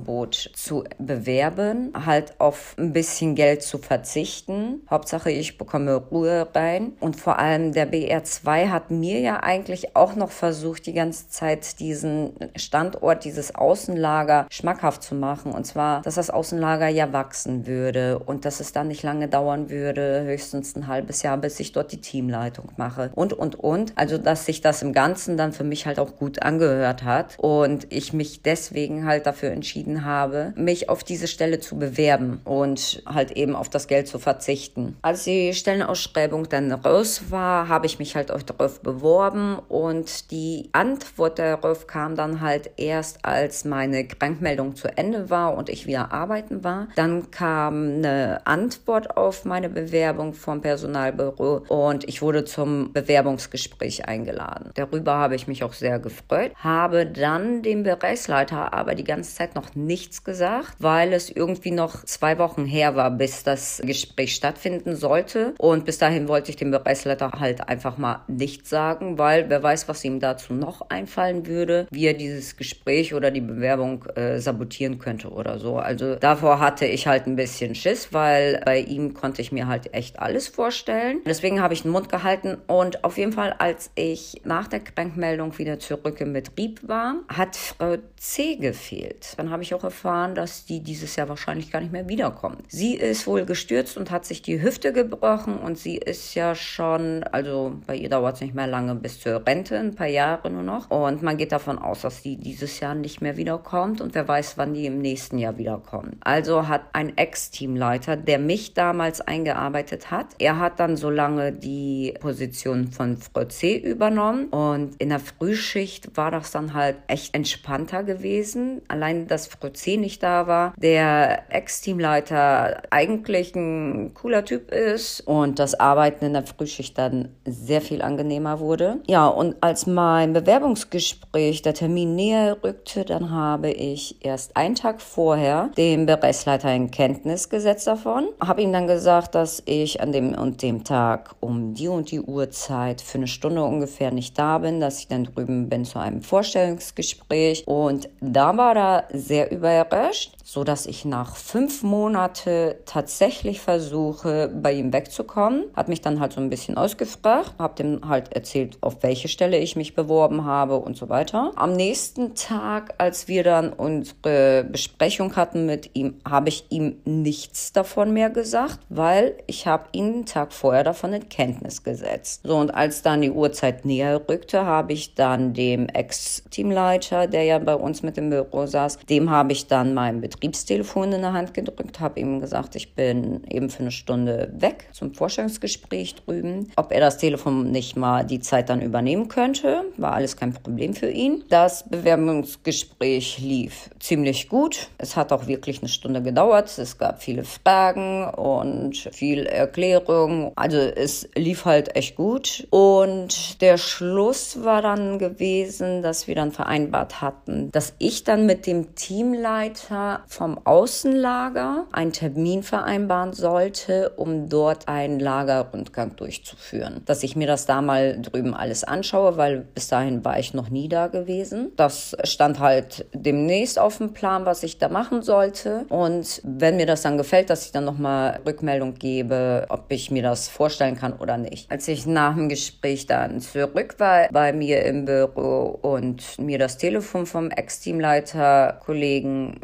zu 0.53 0.83
bewerben, 0.97 1.93
halt 2.05 2.39
auf 2.39 2.75
ein 2.77 2.93
bisschen 2.93 3.35
Geld 3.35 3.63
zu 3.63 3.77
verzichten. 3.77 4.81
Hauptsache, 4.89 5.31
ich 5.31 5.57
bekomme 5.57 5.95
Ruhe 5.95 6.47
rein. 6.53 6.93
Und 6.99 7.15
vor 7.19 7.39
allem 7.39 7.71
der 7.73 7.91
BR2 7.91 8.69
hat 8.69 8.91
mir 8.91 9.19
ja 9.19 9.41
eigentlich 9.41 9.95
auch 9.95 10.15
noch 10.15 10.31
versucht, 10.31 10.85
die 10.85 10.93
ganze 10.93 11.29
Zeit 11.29 11.79
diesen 11.79 12.33
Standort, 12.55 13.23
dieses 13.23 13.55
Außenlager 13.55 14.47
schmackhaft 14.49 15.03
zu 15.03 15.15
machen. 15.15 15.51
Und 15.51 15.65
zwar, 15.65 16.01
dass 16.01 16.15
das 16.15 16.29
Außenlager 16.29 16.87
ja 16.87 17.13
wachsen 17.13 17.67
würde 17.67 18.19
und 18.19 18.45
dass 18.45 18.59
es 18.59 18.71
dann 18.71 18.87
nicht 18.87 19.03
lange 19.03 19.27
dauern 19.27 19.69
würde, 19.69 20.23
höchstens 20.23 20.75
ein 20.75 20.87
halbes 20.87 21.23
Jahr, 21.23 21.37
bis 21.37 21.59
ich 21.59 21.71
dort 21.71 21.91
die 21.91 22.01
Teamleitung 22.01 22.71
mache. 22.77 23.11
Und, 23.15 23.33
und, 23.33 23.55
und. 23.55 23.93
Also, 23.95 24.17
dass 24.17 24.45
sich 24.45 24.61
das 24.61 24.81
im 24.81 24.93
Ganzen 24.93 25.37
dann 25.37 25.53
für 25.53 25.63
mich 25.63 25.85
halt 25.85 25.99
auch 25.99 26.15
gut 26.15 26.41
angehört 26.41 27.03
hat. 27.03 27.37
Und 27.37 27.87
ich 27.91 28.13
mich 28.13 28.41
deswegen 28.41 29.05
halt 29.05 29.25
dafür 29.25 29.51
entschieden 29.51 29.86
habe, 30.03 30.53
mich 30.55 30.89
auf 30.89 31.03
diese 31.03 31.27
Stelle 31.27 31.59
zu 31.59 31.77
bewerben 31.77 32.41
und 32.43 33.01
halt 33.05 33.31
eben 33.31 33.55
auf 33.55 33.69
das 33.69 33.87
Geld 33.87 34.07
zu 34.07 34.19
verzichten. 34.19 34.97
Als 35.01 35.23
die 35.23 35.53
Stellenausschreibung 35.53 36.49
dann 36.49 36.71
raus 36.71 37.23
war, 37.29 37.67
habe 37.67 37.85
ich 37.85 37.99
mich 37.99 38.15
halt 38.15 38.31
auch 38.31 38.41
darauf 38.41 38.81
beworben 38.81 39.59
und 39.69 40.31
die 40.31 40.69
Antwort 40.71 41.39
darauf 41.39 41.87
kam 41.87 42.15
dann 42.15 42.41
halt 42.41 42.71
erst, 42.77 43.25
als 43.25 43.65
meine 43.65 44.07
Krankmeldung 44.07 44.75
zu 44.75 44.87
Ende 44.97 45.29
war 45.29 45.55
und 45.55 45.69
ich 45.69 45.87
wieder 45.87 46.11
arbeiten 46.11 46.63
war. 46.63 46.87
Dann 46.95 47.31
kam 47.31 47.97
eine 47.97 48.41
Antwort 48.45 49.17
auf 49.17 49.45
meine 49.45 49.69
Bewerbung 49.69 50.33
vom 50.33 50.61
Personalbüro 50.61 51.63
und 51.67 52.07
ich 52.07 52.21
wurde 52.21 52.45
zum 52.45 52.93
Bewerbungsgespräch 52.93 54.07
eingeladen. 54.07 54.71
Darüber 54.75 55.15
habe 55.15 55.35
ich 55.35 55.47
mich 55.47 55.63
auch 55.63 55.73
sehr 55.73 55.99
gefreut, 55.99 56.51
habe 56.55 57.05
dann 57.05 57.61
dem 57.61 57.83
Bereichsleiter 57.83 58.73
aber 58.73 58.95
die 58.95 59.03
ganze 59.03 59.35
Zeit 59.35 59.55
noch 59.55 59.75
nichts 59.77 60.23
gesagt, 60.23 60.75
weil 60.79 61.13
es 61.13 61.29
irgendwie 61.29 61.71
noch 61.71 62.03
zwei 62.05 62.37
Wochen 62.39 62.65
her 62.65 62.95
war, 62.95 63.11
bis 63.11 63.43
das 63.43 63.81
Gespräch 63.83 64.35
stattfinden 64.35 64.95
sollte. 64.95 65.53
Und 65.59 65.85
bis 65.85 65.97
dahin 65.97 66.27
wollte 66.27 66.49
ich 66.49 66.57
dem 66.57 66.71
Bereichsleiter 66.71 67.31
halt 67.39 67.67
einfach 67.67 67.97
mal 67.97 68.23
nichts 68.27 68.69
sagen, 68.69 69.17
weil 69.17 69.49
wer 69.49 69.61
weiß, 69.61 69.87
was 69.87 70.03
ihm 70.03 70.19
dazu 70.19 70.53
noch 70.53 70.89
einfallen 70.89 71.47
würde, 71.47 71.87
wie 71.91 72.05
er 72.05 72.13
dieses 72.13 72.57
Gespräch 72.57 73.13
oder 73.13 73.31
die 73.31 73.41
Bewerbung 73.41 74.05
äh, 74.15 74.39
sabotieren 74.39 74.99
könnte 74.99 75.29
oder 75.29 75.59
so. 75.59 75.77
Also 75.77 76.15
davor 76.15 76.59
hatte 76.59 76.85
ich 76.85 77.07
halt 77.07 77.27
ein 77.27 77.35
bisschen 77.35 77.75
Schiss, 77.75 78.13
weil 78.13 78.61
bei 78.65 78.79
ihm 78.79 79.13
konnte 79.13 79.41
ich 79.41 79.51
mir 79.51 79.67
halt 79.67 79.93
echt 79.93 80.19
alles 80.19 80.47
vorstellen. 80.47 81.21
Deswegen 81.25 81.61
habe 81.61 81.73
ich 81.73 81.83
den 81.83 81.91
Mund 81.91 82.09
gehalten 82.09 82.57
und 82.67 83.03
auf 83.03 83.17
jeden 83.17 83.33
Fall, 83.33 83.53
als 83.57 83.91
ich 83.95 84.41
nach 84.43 84.67
der 84.67 84.79
Krankmeldung 84.79 85.57
wieder 85.57 85.79
zurück 85.79 86.19
im 86.21 86.33
Betrieb 86.33 86.87
war, 86.87 87.15
hat 87.27 87.55
Frau 87.55 87.97
C 88.17 88.55
gefehlt. 88.55 89.33
Dann 89.37 89.51
habe 89.51 89.63
ich 89.63 89.66
auch 89.73 89.83
erfahren, 89.83 90.35
dass 90.35 90.65
die 90.65 90.81
dieses 90.81 91.15
Jahr 91.15 91.29
wahrscheinlich 91.29 91.71
gar 91.71 91.81
nicht 91.81 91.91
mehr 91.91 92.07
wiederkommt. 92.09 92.63
Sie 92.67 92.95
ist 92.95 93.27
wohl 93.27 93.45
gestürzt 93.45 93.97
und 93.97 94.11
hat 94.11 94.25
sich 94.25 94.41
die 94.41 94.61
Hüfte 94.61 94.93
gebrochen 94.93 95.57
und 95.57 95.77
sie 95.77 95.97
ist 95.97 96.35
ja 96.35 96.55
schon, 96.55 97.23
also 97.23 97.73
bei 97.85 97.95
ihr 97.95 98.09
dauert 98.09 98.35
es 98.35 98.41
nicht 98.41 98.55
mehr 98.55 98.67
lange 98.67 98.95
bis 98.95 99.19
zur 99.19 99.45
Rente, 99.45 99.77
ein 99.77 99.95
paar 99.95 100.07
Jahre 100.07 100.49
nur 100.49 100.63
noch. 100.63 100.89
Und 100.89 101.21
man 101.23 101.37
geht 101.37 101.51
davon 101.51 101.79
aus, 101.79 102.01
dass 102.01 102.23
sie 102.23 102.37
dieses 102.37 102.79
Jahr 102.79 102.95
nicht 102.95 103.21
mehr 103.21 103.37
wiederkommt 103.37 104.01
und 104.01 104.15
wer 104.15 104.27
weiß, 104.27 104.57
wann 104.57 104.73
die 104.73 104.85
im 104.85 104.99
nächsten 104.99 105.37
Jahr 105.37 105.57
wiederkommt. 105.57 106.15
Also 106.21 106.67
hat 106.67 106.83
ein 106.93 107.17
Ex-Teamleiter, 107.17 108.17
der 108.17 108.39
mich 108.39 108.73
damals 108.73 109.21
eingearbeitet 109.21 110.11
hat, 110.11 110.27
er 110.39 110.59
hat 110.59 110.79
dann 110.79 110.97
so 110.97 111.09
lange 111.09 111.51
die 111.51 112.13
Position 112.19 112.91
von 112.91 113.17
Frau 113.17 113.45
C 113.45 113.77
übernommen 113.77 114.47
und 114.47 114.95
in 114.99 115.09
der 115.09 115.19
Frühschicht 115.19 116.15
war 116.17 116.31
das 116.31 116.51
dann 116.51 116.73
halt 116.73 116.97
echt 117.07 117.33
entspannter 117.35 118.03
gewesen. 118.03 118.81
Allein, 118.87 119.27
dass 119.47 119.73
C. 119.73 119.97
nicht 119.97 120.21
da 120.21 120.47
war, 120.47 120.73
der 120.77 121.51
Ex-Teamleiter 121.51 122.83
eigentlich 122.91 123.55
ein 123.55 124.13
cooler 124.13 124.45
Typ 124.45 124.71
ist 124.71 125.21
und 125.21 125.59
das 125.59 125.79
Arbeiten 125.79 126.25
in 126.25 126.33
der 126.33 126.45
Frühschicht 126.45 126.97
da 126.97 127.07
dann 127.07 127.29
sehr 127.45 127.81
viel 127.81 128.01
angenehmer 128.01 128.59
wurde. 128.59 128.97
Ja, 129.07 129.27
und 129.27 129.55
als 129.61 129.87
mein 129.87 130.33
Bewerbungsgespräch, 130.33 131.61
der 131.61 131.73
Termin 131.73 132.15
näher 132.15 132.57
rückte, 132.63 133.05
dann 133.05 133.31
habe 133.31 133.71
ich 133.71 134.17
erst 134.21 134.55
einen 134.57 134.75
Tag 134.75 135.01
vorher 135.01 135.69
dem 135.77 136.05
Bereichsleiter 136.05 136.73
in 136.73 136.91
Kenntnis 136.91 137.49
gesetzt 137.49 137.87
davon, 137.87 138.29
habe 138.39 138.61
ihm 138.61 138.73
dann 138.73 138.87
gesagt, 138.87 139.35
dass 139.35 139.61
ich 139.65 140.01
an 140.01 140.11
dem 140.11 140.33
und 140.33 140.61
dem 140.61 140.83
Tag 140.83 141.35
um 141.39 141.73
die 141.73 141.87
und 141.87 142.11
die 142.11 142.21
Uhrzeit 142.21 143.01
für 143.01 143.17
eine 143.17 143.27
Stunde 143.27 143.63
ungefähr 143.63 144.11
nicht 144.11 144.37
da 144.37 144.57
bin, 144.57 144.79
dass 144.79 144.99
ich 144.99 145.07
dann 145.07 145.23
drüben 145.23 145.69
bin 145.69 145.85
zu 145.85 145.99
einem 145.99 146.21
Vorstellungsgespräch. 146.21 147.63
Und 147.65 148.09
da 148.19 148.55
war 148.57 148.75
er 148.75 149.03
sehr 149.13 149.36
überrascht, 149.45 150.36
so 150.47 150.63
dass 150.63 150.85
ich 150.85 151.03
nach 151.03 151.35
fünf 151.35 151.83
Monate 151.83 152.79
tatsächlich 152.85 153.59
versuche, 153.59 154.47
bei 154.47 154.71
ihm 154.71 154.93
wegzukommen. 154.93 155.65
Hat 155.75 155.89
mich 155.89 155.99
dann 155.99 156.21
halt 156.21 156.31
so 156.31 156.39
ein 156.39 156.49
bisschen 156.49 156.77
ausgefragt, 156.77 157.55
habe 157.59 157.75
dem 157.75 158.07
halt 158.07 158.31
erzählt, 158.33 158.77
auf 158.79 159.03
welche 159.03 159.27
Stelle 159.27 159.57
ich 159.57 159.75
mich 159.75 159.93
beworben 159.93 160.45
habe 160.45 160.77
und 160.77 160.95
so 160.95 161.09
weiter. 161.09 161.51
Am 161.57 161.73
nächsten 161.73 162.33
Tag, 162.33 162.93
als 162.97 163.27
wir 163.27 163.43
dann 163.43 163.73
unsere 163.73 164.63
Besprechung 164.63 165.35
hatten 165.35 165.65
mit 165.65 165.89
ihm, 165.95 166.15
habe 166.25 166.47
ich 166.47 166.65
ihm 166.69 166.95
nichts 167.03 167.73
davon 167.73 168.13
mehr 168.13 168.29
gesagt, 168.29 168.79
weil 168.87 169.35
ich 169.47 169.67
habe 169.67 169.89
ihn 169.91 170.13
einen 170.13 170.25
Tag 170.25 170.53
vorher 170.53 170.85
davon 170.85 171.11
in 171.11 171.27
Kenntnis 171.27 171.83
gesetzt. 171.83 172.43
So, 172.45 172.55
und 172.55 172.73
als 172.73 173.01
dann 173.01 173.19
die 173.19 173.31
Uhrzeit 173.31 173.83
näher 173.83 174.21
rückte, 174.29 174.65
habe 174.65 174.93
ich 174.93 175.13
dann 175.13 175.53
dem 175.53 175.89
Ex-Teamleiter, 175.89 177.27
der 177.27 177.43
ja 177.43 177.59
bei 177.59 177.75
uns 177.75 178.01
mit 178.01 178.17
im 178.17 178.29
Büro 178.29 178.65
saß, 178.65 178.99
dem 179.09 179.29
habe 179.29 179.51
ich 179.51 179.67
dann 179.67 179.93
mein 179.93 180.21
Betriebstelefon 180.37 181.13
in 181.13 181.21
der 181.21 181.33
Hand 181.33 181.55
gedrückt, 181.55 181.99
habe 181.99 182.19
ihm 182.19 182.39
gesagt, 182.39 182.75
ich 182.75 182.93
bin 182.93 183.43
eben 183.49 183.71
für 183.71 183.79
eine 183.79 183.91
Stunde 183.91 184.51
weg 184.55 184.87
zum 184.91 185.13
Vorstellungsgespräch 185.13 186.15
drüben. 186.15 186.71
Ob 186.75 186.91
er 186.91 186.99
das 186.99 187.17
Telefon 187.17 187.71
nicht 187.71 187.97
mal 187.97 188.23
die 188.23 188.39
Zeit 188.39 188.69
dann 188.69 188.81
übernehmen 188.81 189.29
könnte, 189.29 189.85
war 189.97 190.13
alles 190.13 190.37
kein 190.37 190.53
Problem 190.53 190.93
für 190.93 191.09
ihn. 191.09 191.43
Das 191.49 191.89
Bewerbungsgespräch 191.89 193.39
lief 193.39 193.89
ziemlich 193.99 194.47
gut. 194.47 194.89
Es 194.99 195.15
hat 195.15 195.31
auch 195.31 195.47
wirklich 195.47 195.79
eine 195.79 195.89
Stunde 195.89 196.21
gedauert. 196.21 196.77
Es 196.77 196.99
gab 196.99 197.23
viele 197.23 197.43
Fragen 197.43 198.25
und 198.29 199.09
viel 199.11 199.47
Erklärung. 199.47 200.51
Also 200.55 200.77
es 200.77 201.27
lief 201.35 201.65
halt 201.65 201.95
echt 201.95 202.15
gut. 202.15 202.67
Und 202.69 203.59
der 203.61 203.77
Schluss 203.77 204.63
war 204.63 204.83
dann 204.83 205.17
gewesen, 205.17 206.03
dass 206.03 206.27
wir 206.27 206.35
dann 206.35 206.51
vereinbart 206.51 207.21
hatten, 207.21 207.71
dass 207.71 207.93
ich 207.97 208.23
dann 208.23 208.45
mit 208.45 208.67
dem 208.67 208.93
Teamleiter 208.93 210.23
vom 210.27 210.59
Außenlager 210.65 211.85
einen 211.91 212.13
Termin 212.13 212.63
vereinbaren 212.63 213.33
sollte, 213.33 214.11
um 214.17 214.49
dort 214.49 214.87
einen 214.87 215.19
Lagerrundgang 215.19 216.15
durchzuführen. 216.15 217.01
Dass 217.05 217.23
ich 217.23 217.35
mir 217.35 217.47
das 217.47 217.65
da 217.65 217.81
mal 217.81 218.21
drüben 218.21 218.53
alles 218.53 218.83
anschaue, 218.83 219.37
weil 219.37 219.59
bis 219.73 219.87
dahin 219.87 220.23
war 220.25 220.37
ich 220.39 220.53
noch 220.53 220.69
nie 220.69 220.89
da 220.89 221.07
gewesen. 221.07 221.71
Das 221.75 222.15
stand 222.23 222.59
halt 222.59 223.05
demnächst 223.13 223.79
auf 223.79 223.97
dem 223.97 224.13
Plan, 224.13 224.45
was 224.45 224.63
ich 224.63 224.77
da 224.77 224.89
machen 224.89 225.21
sollte. 225.21 225.85
Und 225.89 226.41
wenn 226.43 226.77
mir 226.77 226.85
das 226.85 227.01
dann 227.01 227.17
gefällt, 227.17 227.49
dass 227.49 227.65
ich 227.65 227.71
dann 227.71 227.85
nochmal 227.85 228.39
Rückmeldung 228.45 228.95
gebe, 228.95 229.65
ob 229.69 229.85
ich 229.89 230.11
mir 230.11 230.23
das 230.23 230.47
vorstellen 230.47 230.95
kann 230.95 231.13
oder 231.13 231.37
nicht. 231.37 231.71
Als 231.71 231.87
ich 231.87 232.05
nach 232.05 232.35
dem 232.35 232.49
Gespräch 232.49 233.05
dann 233.07 233.39
zurück 233.39 233.95
war 233.97 234.27
bei 234.31 234.53
mir 234.53 234.83
im 234.85 235.05
Büro 235.05 235.79
und 235.81 236.37
mir 236.39 236.59
das 236.59 236.77
Telefon 236.77 237.25
vom 237.25 237.49
Ex-Teamleiter 237.49 238.79
Kollegen 238.85 239.59